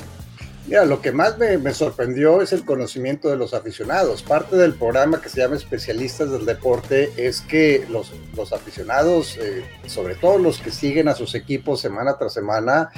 Mira, 0.66 0.86
lo 0.86 1.02
que 1.02 1.12
más 1.12 1.36
me, 1.36 1.74
sorprendió 1.74 2.40
es 2.40 2.52
el 2.54 2.64
conocimiento 2.64 3.28
de 3.28 3.36
los 3.36 3.52
aficionados. 3.52 4.22
Parte 4.22 4.56
del 4.56 4.72
programa 4.74 5.20
que 5.20 5.28
se 5.28 5.42
llama 5.42 5.56
Especialistas 5.56 6.30
del 6.30 6.46
Deporte 6.46 7.12
es 7.18 7.42
que 7.42 7.84
los, 7.90 8.12
los 8.34 8.54
aficionados, 8.54 9.36
eh, 9.36 9.62
sobre 9.86 10.14
todo 10.14 10.38
los 10.38 10.58
que 10.58 10.70
siguen 10.70 11.08
a 11.08 11.14
sus 11.14 11.34
equipos 11.34 11.82
semana 11.82 12.16
tras 12.16 12.32
semana, 12.32 12.90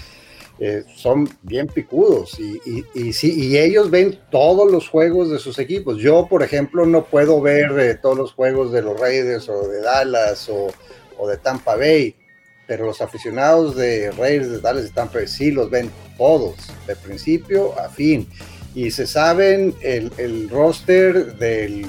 eh, 0.59 0.85
son 0.95 1.29
bien 1.43 1.67
picudos 1.67 2.39
y, 2.39 2.85
y, 2.95 3.13
sí, 3.13 3.35
y 3.37 3.59
ellos 3.59 3.91
ven 3.91 4.19
todos 4.31 4.71
los 4.71 4.89
juegos 4.89 5.31
de 5.31 5.39
sus 5.39 5.59
equipos. 5.59 5.99
Yo, 5.99 6.27
por 6.29 6.43
ejemplo, 6.43 6.87
no 6.87 7.05
puedo 7.05 7.41
ver 7.41 7.79
eh, 7.79 7.95
todos 7.97 8.17
los 8.17 8.33
juegos 8.33 8.73
de 8.73 8.83
los 8.83 8.99
Raiders 8.99 9.49
o 9.49 9.69
de 9.69 9.81
Dallas 9.81 10.49
o, 10.49 10.69
o 11.19 11.29
de 11.29 11.37
Tampa 11.39 11.77
Bay 11.77 12.15
pero 12.67 12.87
los 12.87 13.01
aficionados 13.01 13.77
de 13.77 14.11
Reyes 14.13 14.51
de 14.51 14.61
Dallas 14.61 14.85
están 14.85 15.09
Tampa 15.09 15.27
sí 15.27 15.51
los 15.51 15.71
ven 15.71 15.91
todos, 16.17 16.55
de 16.87 16.97
principio 16.97 17.79
a 17.79 17.89
fin. 17.89 18.29
Y 18.75 18.91
se 18.91 19.07
saben 19.07 19.75
el, 19.83 20.11
el 20.17 20.49
roster 20.49 21.37
del 21.37 21.87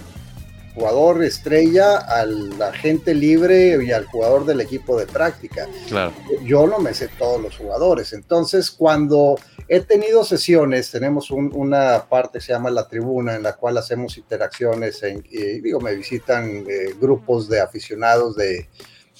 jugador 0.75 1.23
estrella 1.23 1.97
al 1.97 2.61
agente 2.61 3.15
libre 3.15 3.83
y 3.83 3.91
al 3.91 4.05
jugador 4.05 4.45
del 4.45 4.61
equipo 4.61 4.99
de 4.99 5.07
práctica. 5.07 5.67
Claro. 5.87 6.13
Yo 6.43 6.67
no 6.67 6.79
me 6.79 6.93
sé 6.93 7.09
todos 7.17 7.41
los 7.41 7.57
jugadores. 7.57 8.13
Entonces, 8.13 8.69
cuando 8.69 9.35
he 9.67 9.79
tenido 9.79 10.23
sesiones, 10.23 10.91
tenemos 10.91 11.31
una 11.31 12.05
parte 12.07 12.39
que 12.39 12.45
se 12.45 12.53
llama 12.53 12.69
la 12.69 12.87
tribuna, 12.87 13.35
en 13.35 13.43
la 13.43 13.53
cual 13.53 13.77
hacemos 13.77 14.17
interacciones, 14.17 15.01
en, 15.01 15.25
y 15.29 15.61
digo, 15.61 15.79
me 15.79 15.95
visitan 15.95 16.65
eh, 16.69 16.93
grupos 16.99 17.49
de 17.49 17.61
aficionados 17.61 18.35
de, 18.35 18.67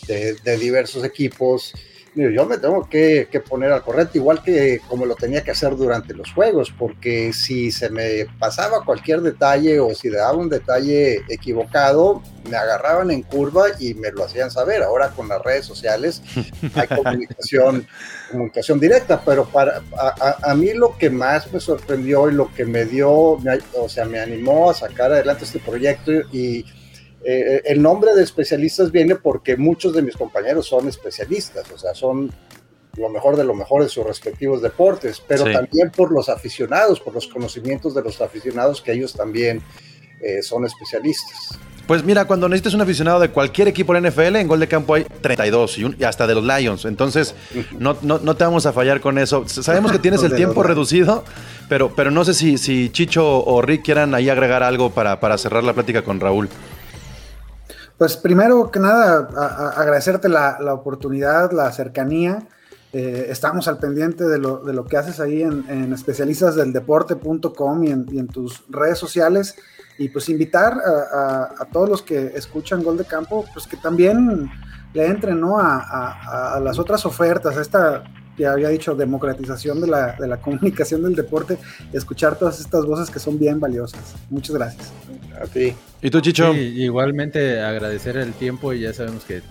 de, 0.07 0.57
diversos 0.57 1.03
equipos. 1.03 1.73
Yo 2.15 2.45
me 2.45 2.57
tengo 2.57 2.87
que, 2.89 3.27
poner 3.47 3.73
al 3.73 3.81
correcto, 3.81 4.17
igual 4.17 4.41
que 4.41 4.79
como 4.87 5.05
lo 5.05 5.15
tenía 5.15 5.43
que 5.43 5.51
hacer 5.51 5.75
durante 5.75 6.13
los 6.13 6.31
juegos, 6.31 6.73
porque 6.77 7.33
si 7.33 7.71
se 7.71 7.89
me 7.89 8.25
pasaba 8.39 8.85
cualquier 8.85 9.19
detalle 9.19 9.81
o 9.81 9.93
si 9.93 10.09
daba 10.09 10.31
un 10.31 10.47
detalle 10.47 11.23
equivocado, 11.27 12.23
me 12.49 12.55
agarraban 12.55 13.11
en 13.11 13.21
curva 13.21 13.65
y 13.79 13.95
me 13.95 14.11
lo 14.11 14.23
hacían 14.23 14.49
saber. 14.49 14.81
Ahora 14.81 15.09
con 15.09 15.27
las 15.27 15.41
redes 15.41 15.65
sociales 15.65 16.21
hay 16.75 16.87
comunicación, 16.87 17.85
comunicación 18.31 18.79
directa, 18.79 19.21
pero 19.25 19.45
para 19.45 19.81
a, 19.97 20.51
a, 20.51 20.55
mí 20.55 20.73
lo 20.73 20.97
que 20.97 21.09
más 21.09 21.51
me 21.51 21.59
sorprendió 21.59 22.29
y 22.29 22.33
lo 22.33 22.53
que 22.53 22.63
me 22.63 22.85
dio, 22.85 23.11
o 23.11 23.89
sea, 23.89 24.05
me 24.05 24.19
animó 24.19 24.69
a 24.69 24.73
sacar 24.73 25.11
adelante 25.11 25.43
este 25.43 25.59
proyecto 25.59 26.13
y 26.31 26.65
eh, 27.27 27.61
el 27.65 27.81
nombre 27.81 28.13
de 28.13 28.23
especialistas 28.23 28.91
viene 28.91 29.15
porque 29.15 29.57
muchos 29.57 29.93
de 29.93 30.03
mis 30.03 30.15
compañeros 30.15 30.67
son 30.67 30.87
especialistas, 30.87 31.69
o 31.71 31.77
sea, 31.77 31.95
son 31.95 32.31
lo 32.97 33.09
mejor 33.09 33.35
de 33.35 33.43
lo 33.43 33.55
mejor 33.55 33.81
en 33.81 33.89
sus 33.89 34.05
respectivos 34.05 34.61
deportes, 34.61 35.21
pero 35.27 35.43
también 35.51 35.91
por 35.91 36.11
los 36.11 36.29
aficionados, 36.29 36.99
por 36.99 37.13
los 37.13 37.27
conocimientos 37.27 37.95
de 37.95 38.03
los 38.03 38.21
aficionados 38.21 38.81
que 38.81 38.93
ellos 38.93 39.13
también 39.13 39.61
eh, 40.21 40.41
son 40.41 40.65
especialistas. 40.65 41.59
Pues 41.87 42.03
mira, 42.03 42.25
cuando 42.25 42.49
necesites 42.49 42.73
un 42.73 42.81
aficionado 42.81 43.19
de 43.19 43.29
cualquier 43.29 43.67
equipo 43.67 43.93
de 43.93 44.09
NFL, 44.09 44.37
en 44.37 44.47
gol 44.47 44.59
de 44.59 44.67
campo 44.67 44.95
hay 44.95 45.05
32 45.21 45.77
y, 45.77 46.03
hasta 46.03 46.25
de 46.25 46.35
los 46.35 46.43
Lions. 46.43 46.85
Entonces, 46.85 47.35
no, 47.79 47.97
no, 48.01 48.19
no, 48.19 48.35
te 48.35 48.43
vamos 48.43 48.65
a 48.65 48.73
fallar 48.73 49.01
con 49.01 49.17
eso. 49.17 49.47
Sabemos 49.47 49.91
que 49.91 49.99
tienes 49.99 50.23
el 50.23 50.35
tiempo 50.35 50.63
reducido, 50.63 51.23
pero, 51.69 51.93
pero 51.95 52.11
no 52.11 52.23
sé 52.23 52.33
si, 52.33 52.57
si 52.57 52.89
Chicho 52.89 53.43
o 53.43 53.61
Rick 53.61 53.83
quieran 53.83 54.15
ahí 54.15 54.29
agregar 54.29 54.63
algo 54.63 54.91
para, 54.91 55.19
para 55.19 55.37
cerrar 55.37 55.63
la 55.63 55.73
plática 55.73 56.03
con 56.03 56.19
Raúl. 56.19 56.49
Pues 57.97 58.17
primero 58.17 58.71
que 58.71 58.79
nada, 58.79 59.27
agradecerte 59.75 60.27
la, 60.27 60.57
oportunidad, 60.73 61.51
la 61.51 61.71
cercanía. 61.71 62.47
Eh, 62.91 63.27
estamos 63.29 63.67
al 63.67 63.77
pendiente 63.77 64.25
de 64.25 64.37
lo, 64.37 64.57
de 64.57 64.73
lo 64.73 64.85
que 64.85 64.97
haces 64.97 65.19
ahí 65.19 65.41
en, 65.41 65.65
en 65.69 65.93
especialistasdeldeporte.com 65.93 67.83
y 67.83 67.91
en, 67.91 68.05
y 68.11 68.19
en 68.19 68.27
tus 68.27 68.63
redes 68.69 68.97
sociales. 68.97 69.55
Y 69.97 70.09
pues 70.09 70.27
invitar 70.27 70.73
a, 70.73 71.67
todos 71.71 71.87
los 71.87 72.01
que 72.01 72.33
escuchan 72.35 72.83
Gol 72.83 72.97
de 72.97 73.05
Campo, 73.05 73.45
pues 73.53 73.65
que 73.65 73.77
también 73.77 74.49
le 74.93 75.05
entren 75.05 75.39
¿no? 75.39 75.57
a, 75.57 76.59
las 76.61 76.77
otras 76.79 77.05
ofertas, 77.05 77.55
a 77.55 77.61
esta 77.61 78.03
ya 78.37 78.51
había 78.51 78.69
dicho, 78.69 78.95
democratización 78.95 79.81
de 79.81 79.87
la, 79.87 80.13
de 80.13 80.27
la 80.27 80.37
comunicación 80.41 81.03
del 81.03 81.15
deporte, 81.15 81.57
escuchar 81.93 82.37
todas 82.37 82.59
estas 82.59 82.85
voces 82.85 83.09
que 83.09 83.19
son 83.19 83.39
bien 83.39 83.59
valiosas. 83.59 84.15
Muchas 84.29 84.55
gracias. 84.55 84.91
A 85.41 85.45
ti. 85.45 85.73
¿Y 86.01 86.09
tú, 86.09 86.21
Chicho? 86.21 86.53
igualmente 86.53 87.59
agradecer 87.61 88.15
el 88.17 88.33
tiempo 88.33 88.73
y 88.73 88.81
ya 88.81 88.93
sabemos 88.93 89.25
que, 89.25 89.41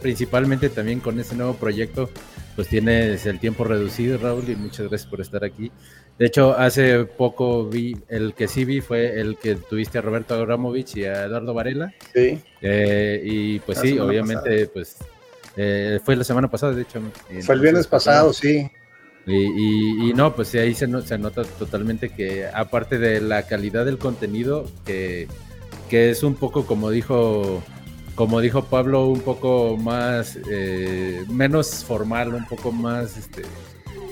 principalmente 0.00 0.68
también 0.68 1.00
con 1.00 1.18
este 1.20 1.36
nuevo 1.36 1.54
proyecto, 1.54 2.10
pues 2.56 2.68
tienes 2.68 3.24
el 3.26 3.38
tiempo 3.38 3.64
reducido, 3.64 4.18
Raúl, 4.18 4.48
y 4.48 4.56
muchas 4.56 4.88
gracias 4.88 5.08
por 5.08 5.20
estar 5.20 5.44
aquí. 5.44 5.70
De 6.18 6.26
hecho, 6.26 6.58
hace 6.58 7.04
poco 7.04 7.66
vi, 7.66 7.96
el 8.08 8.34
que 8.34 8.48
sí 8.48 8.64
vi 8.64 8.80
fue 8.80 9.20
el 9.20 9.38
que 9.38 9.54
tuviste 9.54 9.98
a 9.98 10.02
Roberto 10.02 10.34
Abramovich 10.34 10.96
y 10.96 11.04
a 11.04 11.24
Eduardo 11.24 11.54
Varela. 11.54 11.94
Sí. 12.12 12.40
Eh, 12.60 13.22
y 13.24 13.58
pues 13.60 13.78
sí, 13.78 13.98
obviamente, 13.98 14.66
pues 14.66 14.96
eh, 15.62 16.00
fue 16.02 16.16
la 16.16 16.24
semana 16.24 16.48
pasada, 16.48 16.72
de 16.72 16.82
hecho. 16.82 17.02
Fue 17.42 17.54
el 17.54 17.60
viernes 17.60 17.86
pasado, 17.86 18.32
sí. 18.32 18.70
Y, 19.26 20.14
no, 20.14 20.34
pues 20.34 20.54
ahí 20.54 20.74
se, 20.74 20.86
se, 21.02 21.18
nota 21.18 21.44
totalmente 21.44 22.08
que 22.08 22.46
aparte 22.46 22.98
de 22.98 23.20
la 23.20 23.42
calidad 23.42 23.84
del 23.84 23.98
contenido, 23.98 24.66
que, 24.86 25.28
que 25.90 26.08
es 26.08 26.22
un 26.22 26.34
poco 26.34 26.64
como 26.64 26.90
dijo, 26.90 27.62
como 28.14 28.40
dijo 28.40 28.64
Pablo, 28.64 29.06
un 29.06 29.20
poco 29.20 29.76
más, 29.76 30.38
eh, 30.50 31.26
menos 31.28 31.84
formal, 31.84 32.32
un 32.32 32.46
poco 32.46 32.72
más 32.72 33.18
este, 33.18 33.42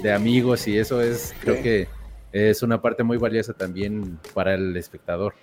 de 0.02 0.12
amigos 0.12 0.68
y 0.68 0.76
eso 0.76 1.00
es, 1.00 1.34
creo 1.40 1.62
que 1.62 1.88
es 2.30 2.62
una 2.62 2.82
parte 2.82 3.02
muy 3.02 3.16
valiosa 3.16 3.54
también 3.54 4.18
para 4.34 4.54
el 4.54 4.76
espectador. 4.76 5.34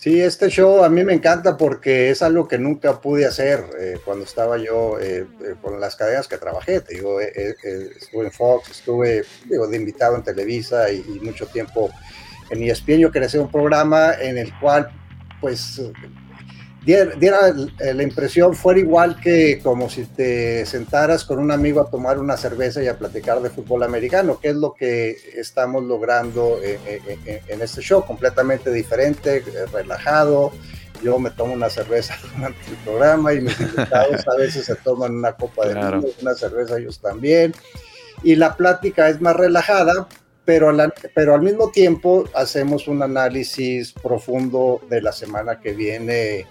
Sí, 0.00 0.18
este 0.18 0.48
show 0.48 0.82
a 0.82 0.88
mí 0.88 1.04
me 1.04 1.12
encanta 1.12 1.58
porque 1.58 2.08
es 2.08 2.22
algo 2.22 2.48
que 2.48 2.56
nunca 2.56 3.02
pude 3.02 3.26
hacer 3.26 3.62
eh, 3.78 3.98
cuando 4.02 4.24
estaba 4.24 4.56
yo 4.56 4.98
eh, 4.98 5.26
eh, 5.44 5.54
con 5.60 5.78
las 5.78 5.94
cadenas 5.94 6.26
que 6.26 6.38
trabajé. 6.38 6.80
Te 6.80 6.94
digo, 6.94 7.20
estuve 7.20 8.24
en 8.24 8.32
Fox, 8.32 8.70
estuve 8.70 9.26
de 9.46 9.76
invitado 9.76 10.16
en 10.16 10.22
Televisa 10.22 10.90
y, 10.90 11.02
mucho 11.20 11.44
tiempo 11.48 11.90
en 12.48 12.62
ESPN. 12.62 12.96
Yo 12.98 13.10
hacer 13.12 13.42
un 13.42 13.50
programa 13.50 14.14
en 14.14 14.38
el 14.38 14.58
cual, 14.58 14.90
pues, 15.38 15.82
diera, 16.84 17.52
la 17.78 18.02
impresión 18.02 18.54
fuera 18.54 18.80
igual 18.80 19.20
que 19.20 19.60
como 19.62 19.90
si 19.90 20.04
te 20.04 20.64
sentaras 20.66 21.24
con 21.24 21.38
un 21.38 21.50
amigo 21.50 21.80
a 21.80 21.90
tomar 21.90 22.18
una 22.18 22.36
cerveza 22.36 22.82
y 22.82 22.88
a 22.88 22.98
platicar 22.98 23.40
de 23.40 23.50
fútbol 23.50 23.82
americano, 23.82 24.38
que 24.40 24.48
es 24.48 24.56
lo 24.56 24.74
que 24.74 25.16
estamos 25.34 25.84
logrando 25.84 26.58
en, 26.62 27.60
este 27.60 27.82
show, 27.82 28.04
completamente 28.04 28.72
diferente, 28.72 29.38
eh, 29.38 29.66
relajado. 29.72 30.52
Yo 31.02 31.18
me 31.18 31.30
tomo 31.30 31.54
una 31.54 31.70
cerveza 31.70 32.14
durante 32.36 32.70
el 32.70 32.76
programa 32.84 33.32
y 33.32 33.40
mis 33.40 33.58
invitados 33.60 34.26
a 34.26 34.36
veces 34.36 34.64
se 34.64 34.74
toman 34.76 35.14
una 35.14 35.32
copa 35.32 35.66
de 35.66 35.74
vino, 35.74 36.02
una 36.20 36.34
cerveza 36.34 36.78
ellos 36.78 37.00
también. 37.00 37.54
Y 38.22 38.36
la 38.36 38.54
plática 38.54 39.08
es 39.08 39.20
más 39.20 39.34
relajada, 39.34 40.06
pero, 40.50 40.76
pero 41.14 41.34
al 41.36 41.42
mismo 41.42 41.70
tiempo 41.70 42.24
hacemos 42.34 42.88
un 42.88 43.04
análisis 43.04 43.92
profundo 43.92 44.80
de 44.90 45.00
la 45.00 45.12
semana 45.12 45.60
que 45.60 45.74
viene 45.74 46.38
eh, 46.40 46.46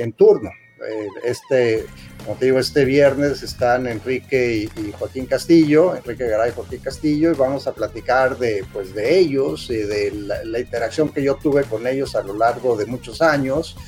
en 0.00 0.12
turno. 0.12 0.50
Eh, 0.86 1.08
este, 1.24 1.86
como 2.18 2.36
te 2.36 2.44
digo, 2.44 2.58
este 2.58 2.84
viernes 2.84 3.42
están 3.42 3.86
Enrique 3.86 4.68
y, 4.76 4.92
Joaquín 4.92 5.24
Castillo, 5.24 5.96
Enrique 5.96 6.26
Garay 6.28 6.50
y 6.50 6.52
Joaquín 6.52 6.80
Castillo, 6.80 7.30
y 7.30 7.34
vamos 7.34 7.66
a 7.66 7.72
platicar 7.72 8.36
de, 8.36 8.66
pues, 8.70 8.94
de 8.94 9.18
ellos 9.18 9.70
y 9.70 9.78
de 9.78 10.12
la, 10.44 10.60
interacción 10.60 11.08
que 11.08 11.22
yo 11.22 11.36
tuve 11.36 11.64
con 11.64 11.86
ellos 11.86 12.16
a 12.16 12.22
lo 12.22 12.36
largo 12.36 12.76
de 12.76 12.84
muchos 12.84 13.22
años, 13.22 13.78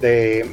de 0.00 0.48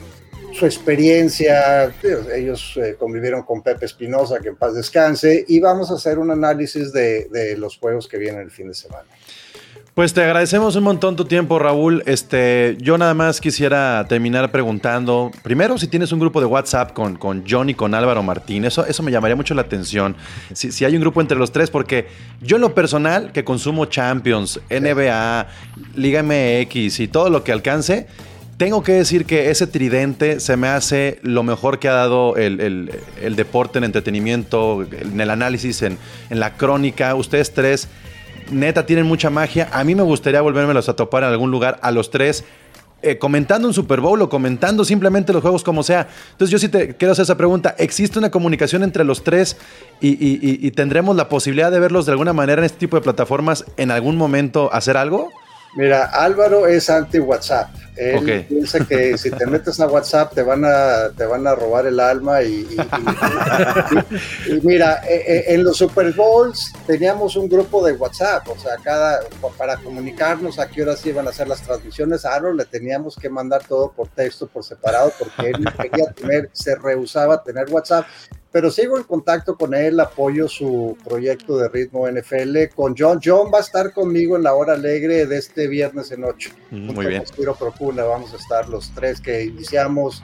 su 0.53 0.65
experiencia, 0.65 1.93
ellos 2.35 2.77
eh, 2.77 2.95
convivieron 2.97 3.43
con 3.43 3.61
Pepe 3.61 3.85
Espinosa, 3.85 4.39
que 4.39 4.49
en 4.49 4.55
paz 4.55 4.73
descanse, 4.73 5.45
y 5.47 5.59
vamos 5.59 5.91
a 5.91 5.95
hacer 5.95 6.19
un 6.19 6.31
análisis 6.31 6.91
de, 6.91 7.25
de 7.25 7.57
los 7.57 7.77
juegos 7.77 8.07
que 8.07 8.17
vienen 8.17 8.41
el 8.41 8.51
fin 8.51 8.67
de 8.67 8.73
semana. 8.73 9.05
Pues 9.93 10.13
te 10.13 10.23
agradecemos 10.23 10.77
un 10.77 10.85
montón 10.85 11.17
tu 11.17 11.25
tiempo, 11.25 11.59
Raúl. 11.59 12.01
Este, 12.05 12.77
yo 12.79 12.97
nada 12.97 13.13
más 13.13 13.41
quisiera 13.41 14.05
terminar 14.07 14.49
preguntando, 14.49 15.31
primero, 15.43 15.77
si 15.77 15.87
tienes 15.87 16.13
un 16.13 16.19
grupo 16.19 16.39
de 16.39 16.45
WhatsApp 16.45 16.93
con, 16.93 17.17
con 17.17 17.43
John 17.47 17.69
y 17.69 17.73
con 17.73 17.93
Álvaro 17.93 18.23
Martín, 18.23 18.63
eso, 18.63 18.85
eso 18.85 19.03
me 19.03 19.11
llamaría 19.11 19.35
mucho 19.35 19.53
la 19.53 19.63
atención. 19.63 20.15
Si, 20.53 20.71
si 20.71 20.85
hay 20.85 20.95
un 20.95 21.01
grupo 21.01 21.19
entre 21.19 21.37
los 21.37 21.51
tres, 21.51 21.69
porque 21.69 22.07
yo 22.39 22.55
en 22.55 22.61
lo 22.61 22.73
personal, 22.73 23.33
que 23.33 23.43
consumo 23.43 23.85
Champions, 23.87 24.61
NBA, 24.69 25.47
Liga 25.95 26.23
MX 26.23 27.01
y 27.01 27.09
todo 27.09 27.29
lo 27.29 27.43
que 27.43 27.51
alcance, 27.51 28.07
tengo 28.61 28.83
que 28.83 28.91
decir 28.91 29.25
que 29.25 29.49
ese 29.49 29.65
tridente 29.65 30.39
se 30.39 30.55
me 30.55 30.67
hace 30.67 31.17
lo 31.23 31.41
mejor 31.41 31.79
que 31.79 31.89
ha 31.89 31.93
dado 31.93 32.35
el, 32.35 32.59
el- 32.61 32.91
el 33.19 33.35
deporte 33.35 33.79
en 33.79 33.85
entretenimiento, 33.85 34.83
en 34.83 35.19
el 35.19 35.31
análisis, 35.31 35.81
en, 35.81 35.97
en 36.29 36.39
la 36.39 36.53
crónica. 36.53 37.15
Ustedes 37.15 37.55
tres, 37.55 37.87
neta, 38.51 38.85
tienen 38.85 39.07
mucha 39.07 39.31
magia. 39.31 39.67
A 39.73 39.83
mí 39.83 39.95
me 39.95 40.03
gustaría 40.03 40.41
volvérmelos 40.41 40.89
a 40.89 40.95
topar 40.95 41.23
en 41.23 41.29
algún 41.29 41.49
lugar 41.49 41.79
a 41.81 41.89
los 41.89 42.11
tres. 42.11 42.43
eh, 43.01 43.17
comentando 43.17 43.67
un 43.67 43.73
Super 43.73 43.99
Bowl 43.99 44.21
o 44.21 44.29
comentando 44.29 44.85
simplemente 44.85 45.33
los 45.33 45.41
juegos 45.41 45.63
como 45.63 45.81
sea. 45.81 46.07
Entonces 46.33 46.51
yo 46.51 46.59
sí 46.59 46.69
te 46.69 46.95
quiero 46.97 47.13
hacer 47.13 47.23
esa 47.23 47.35
pregunta. 47.35 47.73
¿Existe 47.79 48.19
una 48.19 48.29
comunicación 48.29 48.83
entre 48.83 49.03
los 49.03 49.23
tres 49.23 49.57
y, 50.01 50.09
y- 50.09 50.37
y- 50.39 50.67
y 50.67 50.69
tendremos 50.69 51.15
la 51.15 51.27
posibilidad 51.29 51.71
de 51.71 51.79
verlos 51.79 52.05
de 52.05 52.11
alguna 52.11 52.31
manera 52.33 52.61
en 52.61 52.65
este 52.65 52.77
tipo 52.77 52.95
de 52.95 53.01
plataformas 53.01 53.65
en 53.77 53.89
algún 53.89 54.17
momento 54.17 54.71
hacer 54.71 54.97
algo? 54.97 55.31
Mira, 55.75 56.03
Álvaro 56.13 56.67
es 56.67 56.89
anti-WhatsApp. 56.91 57.69
Él 57.95 58.17
Ok. 58.17 58.47
piensa 58.47 58.85
que 58.85 59.17
si 59.17 59.29
te 59.31 59.45
metes 59.45 59.79
a 59.79 59.87
WhatsApp 59.87 60.33
te 60.33 60.43
van 60.43 60.63
a, 60.65 61.09
te 61.15 61.25
van 61.25 61.45
a 61.45 61.55
robar 61.55 61.85
el 61.87 61.99
alma 61.99 62.41
y, 62.41 62.67
y- 62.71 62.77
y- 64.49 64.53
y 64.55 64.61
mira, 64.61 65.01
eh, 65.07 65.23
eh, 65.27 65.43
en 65.49 65.63
los 65.63 65.77
Super 65.77 66.11
Bowls 66.13 66.71
teníamos 66.87 67.35
un 67.35 67.49
grupo 67.49 67.85
de 67.85 67.93
WhatsApp, 67.93 68.47
o 68.47 68.57
sea, 68.57 68.77
cada 68.83 69.19
para 69.57 69.77
comunicarnos 69.77 70.59
a 70.59 70.67
qué 70.67 70.83
horas 70.83 71.05
iban 71.05 71.27
a 71.27 71.31
hacer 71.31 71.47
las 71.47 71.61
transmisiones, 71.61 72.25
a 72.25 72.35
Álvaro 72.35 72.53
le 72.53 72.65
teníamos 72.65 73.15
que 73.15 73.29
mandar 73.29 73.63
todo 73.67 73.91
por 73.91 74.07
texto, 74.09 74.47
por 74.47 74.63
separado, 74.63 75.11
porque 75.19 75.49
él 75.51 75.65
quería 75.81 76.05
tener, 76.13 76.49
se 76.53 76.75
rehusaba 76.75 77.35
a 77.35 77.43
tener 77.43 77.69
WhatsApp. 77.69 78.05
Pero 78.53 78.69
sigo 78.69 78.97
en 78.97 79.03
contacto 79.03 79.55
con 79.55 79.73
él, 79.73 79.97
apoyo 80.01 80.49
su 80.49 80.97
proyecto 81.05 81.57
de 81.57 81.69
ritmo 81.69 82.05
NFL 82.09 82.67
con 82.75 82.95
John. 82.97 83.21
John 83.23 83.49
va 83.53 83.59
a 83.59 83.61
estar 83.61 83.93
conmigo 83.93 84.35
en 84.35 84.43
la 84.43 84.53
hora 84.55 84.73
alegre 84.73 85.25
de 85.25 85.37
este 85.37 85.69
viernes 85.69 86.11
en 86.11 86.25
8. 86.25 86.49
Mm, 86.71 86.91
Muy 86.93 87.05
bien. 87.05 87.21
Procuna, 87.81 88.03
vamos 88.03 88.31
a 88.33 88.37
estar 88.37 88.69
los 88.69 88.91
tres 88.93 89.19
que 89.19 89.43
iniciamos 89.43 90.21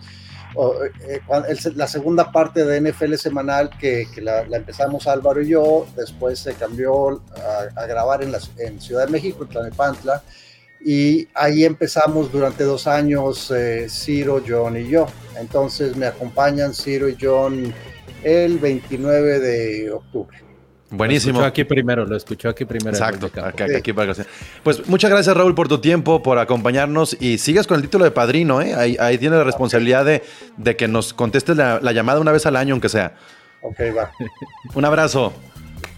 eh, 1.09 1.55
se- 1.55 1.71
la 1.73 1.87
segunda 1.87 2.31
parte 2.31 2.63
de 2.63 2.79
NFL 2.79 3.15
semanal 3.15 3.71
que, 3.79 4.07
que 4.13 4.21
la, 4.21 4.45
la 4.47 4.57
empezamos 4.57 5.07
Álvaro 5.07 5.41
y 5.41 5.49
yo, 5.49 5.87
después 5.95 6.37
se 6.39 6.53
cambió 6.53 7.09
a, 7.35 7.81
a 7.81 7.85
grabar 7.87 8.21
en, 8.23 8.31
la, 8.31 8.39
en 8.59 8.79
Ciudad 8.79 9.05
de 9.07 9.11
México, 9.11 9.43
en 9.43 9.49
Tlalnepantla, 9.49 10.21
y 10.85 11.27
ahí 11.33 11.65
empezamos 11.65 12.31
durante 12.31 12.63
dos 12.63 12.85
años 12.85 13.49
eh, 13.51 13.87
Ciro, 13.89 14.41
John 14.47 14.77
y 14.77 14.87
yo. 14.87 15.07
Entonces 15.39 15.95
me 15.97 16.05
acompañan 16.05 16.73
Ciro 16.75 17.09
y 17.09 17.17
John 17.19 17.73
el 18.23 18.59
29 18.59 19.39
de 19.39 19.91
octubre. 19.91 20.37
Lo 20.89 20.97
Buenísimo. 20.97 21.39
escuchó 21.39 21.47
aquí 21.47 21.63
primero, 21.65 22.06
lo 22.06 22.15
escuchó 22.15 22.47
aquí 22.50 22.63
primero. 22.63 22.91
Exacto. 22.95 23.30
Aquí- 23.43 23.63
aquí 23.76 23.91
para 23.91 24.13
que- 24.13 24.23
Pues 24.63 24.88
muchas 24.88 25.10
gracias 25.12 25.36
Raúl 25.36 25.54
por 25.54 25.67
tu 25.67 25.80
tiempo, 25.80 26.23
por 26.23 26.39
acompañarnos 26.39 27.17
y 27.19 27.38
sigues 27.39 27.67
con 27.67 27.76
el 27.76 27.82
título 27.84 28.06
de 28.06 28.12
padrino, 28.12 28.62
¿eh? 28.62 28.73
Ahí, 28.73 28.95
ahí 29.00 29.17
tienes 29.17 29.38
la 29.38 29.43
responsabilidad 29.43 30.06
de, 30.06 30.23
de 30.56 30.76
que 30.78 30.88
nos 30.88 31.13
contestes 31.13 31.58
la, 31.58 31.80
la 31.82 31.91
llamada 31.91 32.21
una 32.21 32.32
vez 32.32 32.45
al 32.45 32.56
año, 32.56 32.73
aunque 32.73 32.88
sea. 32.88 33.15
Ok, 33.62 33.80
va. 33.97 34.12
Un 34.76 34.86
abrazo. 34.86 35.34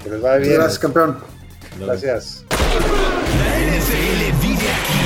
Que 0.03 0.09
les 0.09 0.21
vaya 0.21 0.37
bien. 0.37 0.53
Gracias, 0.55 0.79
campeón. 0.79 1.19
Gracias. 1.79 2.45
La 2.49 3.59
NFL 3.59 4.31
vive 4.41 4.55
aquí. 4.71 4.99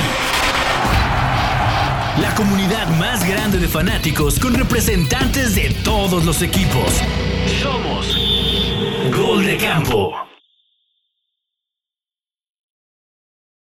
La 2.22 2.34
comunidad 2.36 2.86
más 2.98 3.28
grande 3.28 3.58
de 3.58 3.68
fanáticos 3.68 4.38
con 4.38 4.54
representantes 4.54 5.56
de 5.56 5.74
todos 5.84 6.24
los 6.24 6.40
equipos. 6.42 7.00
Somos 7.60 8.16
De 9.42 9.56
Campo. 9.56 10.33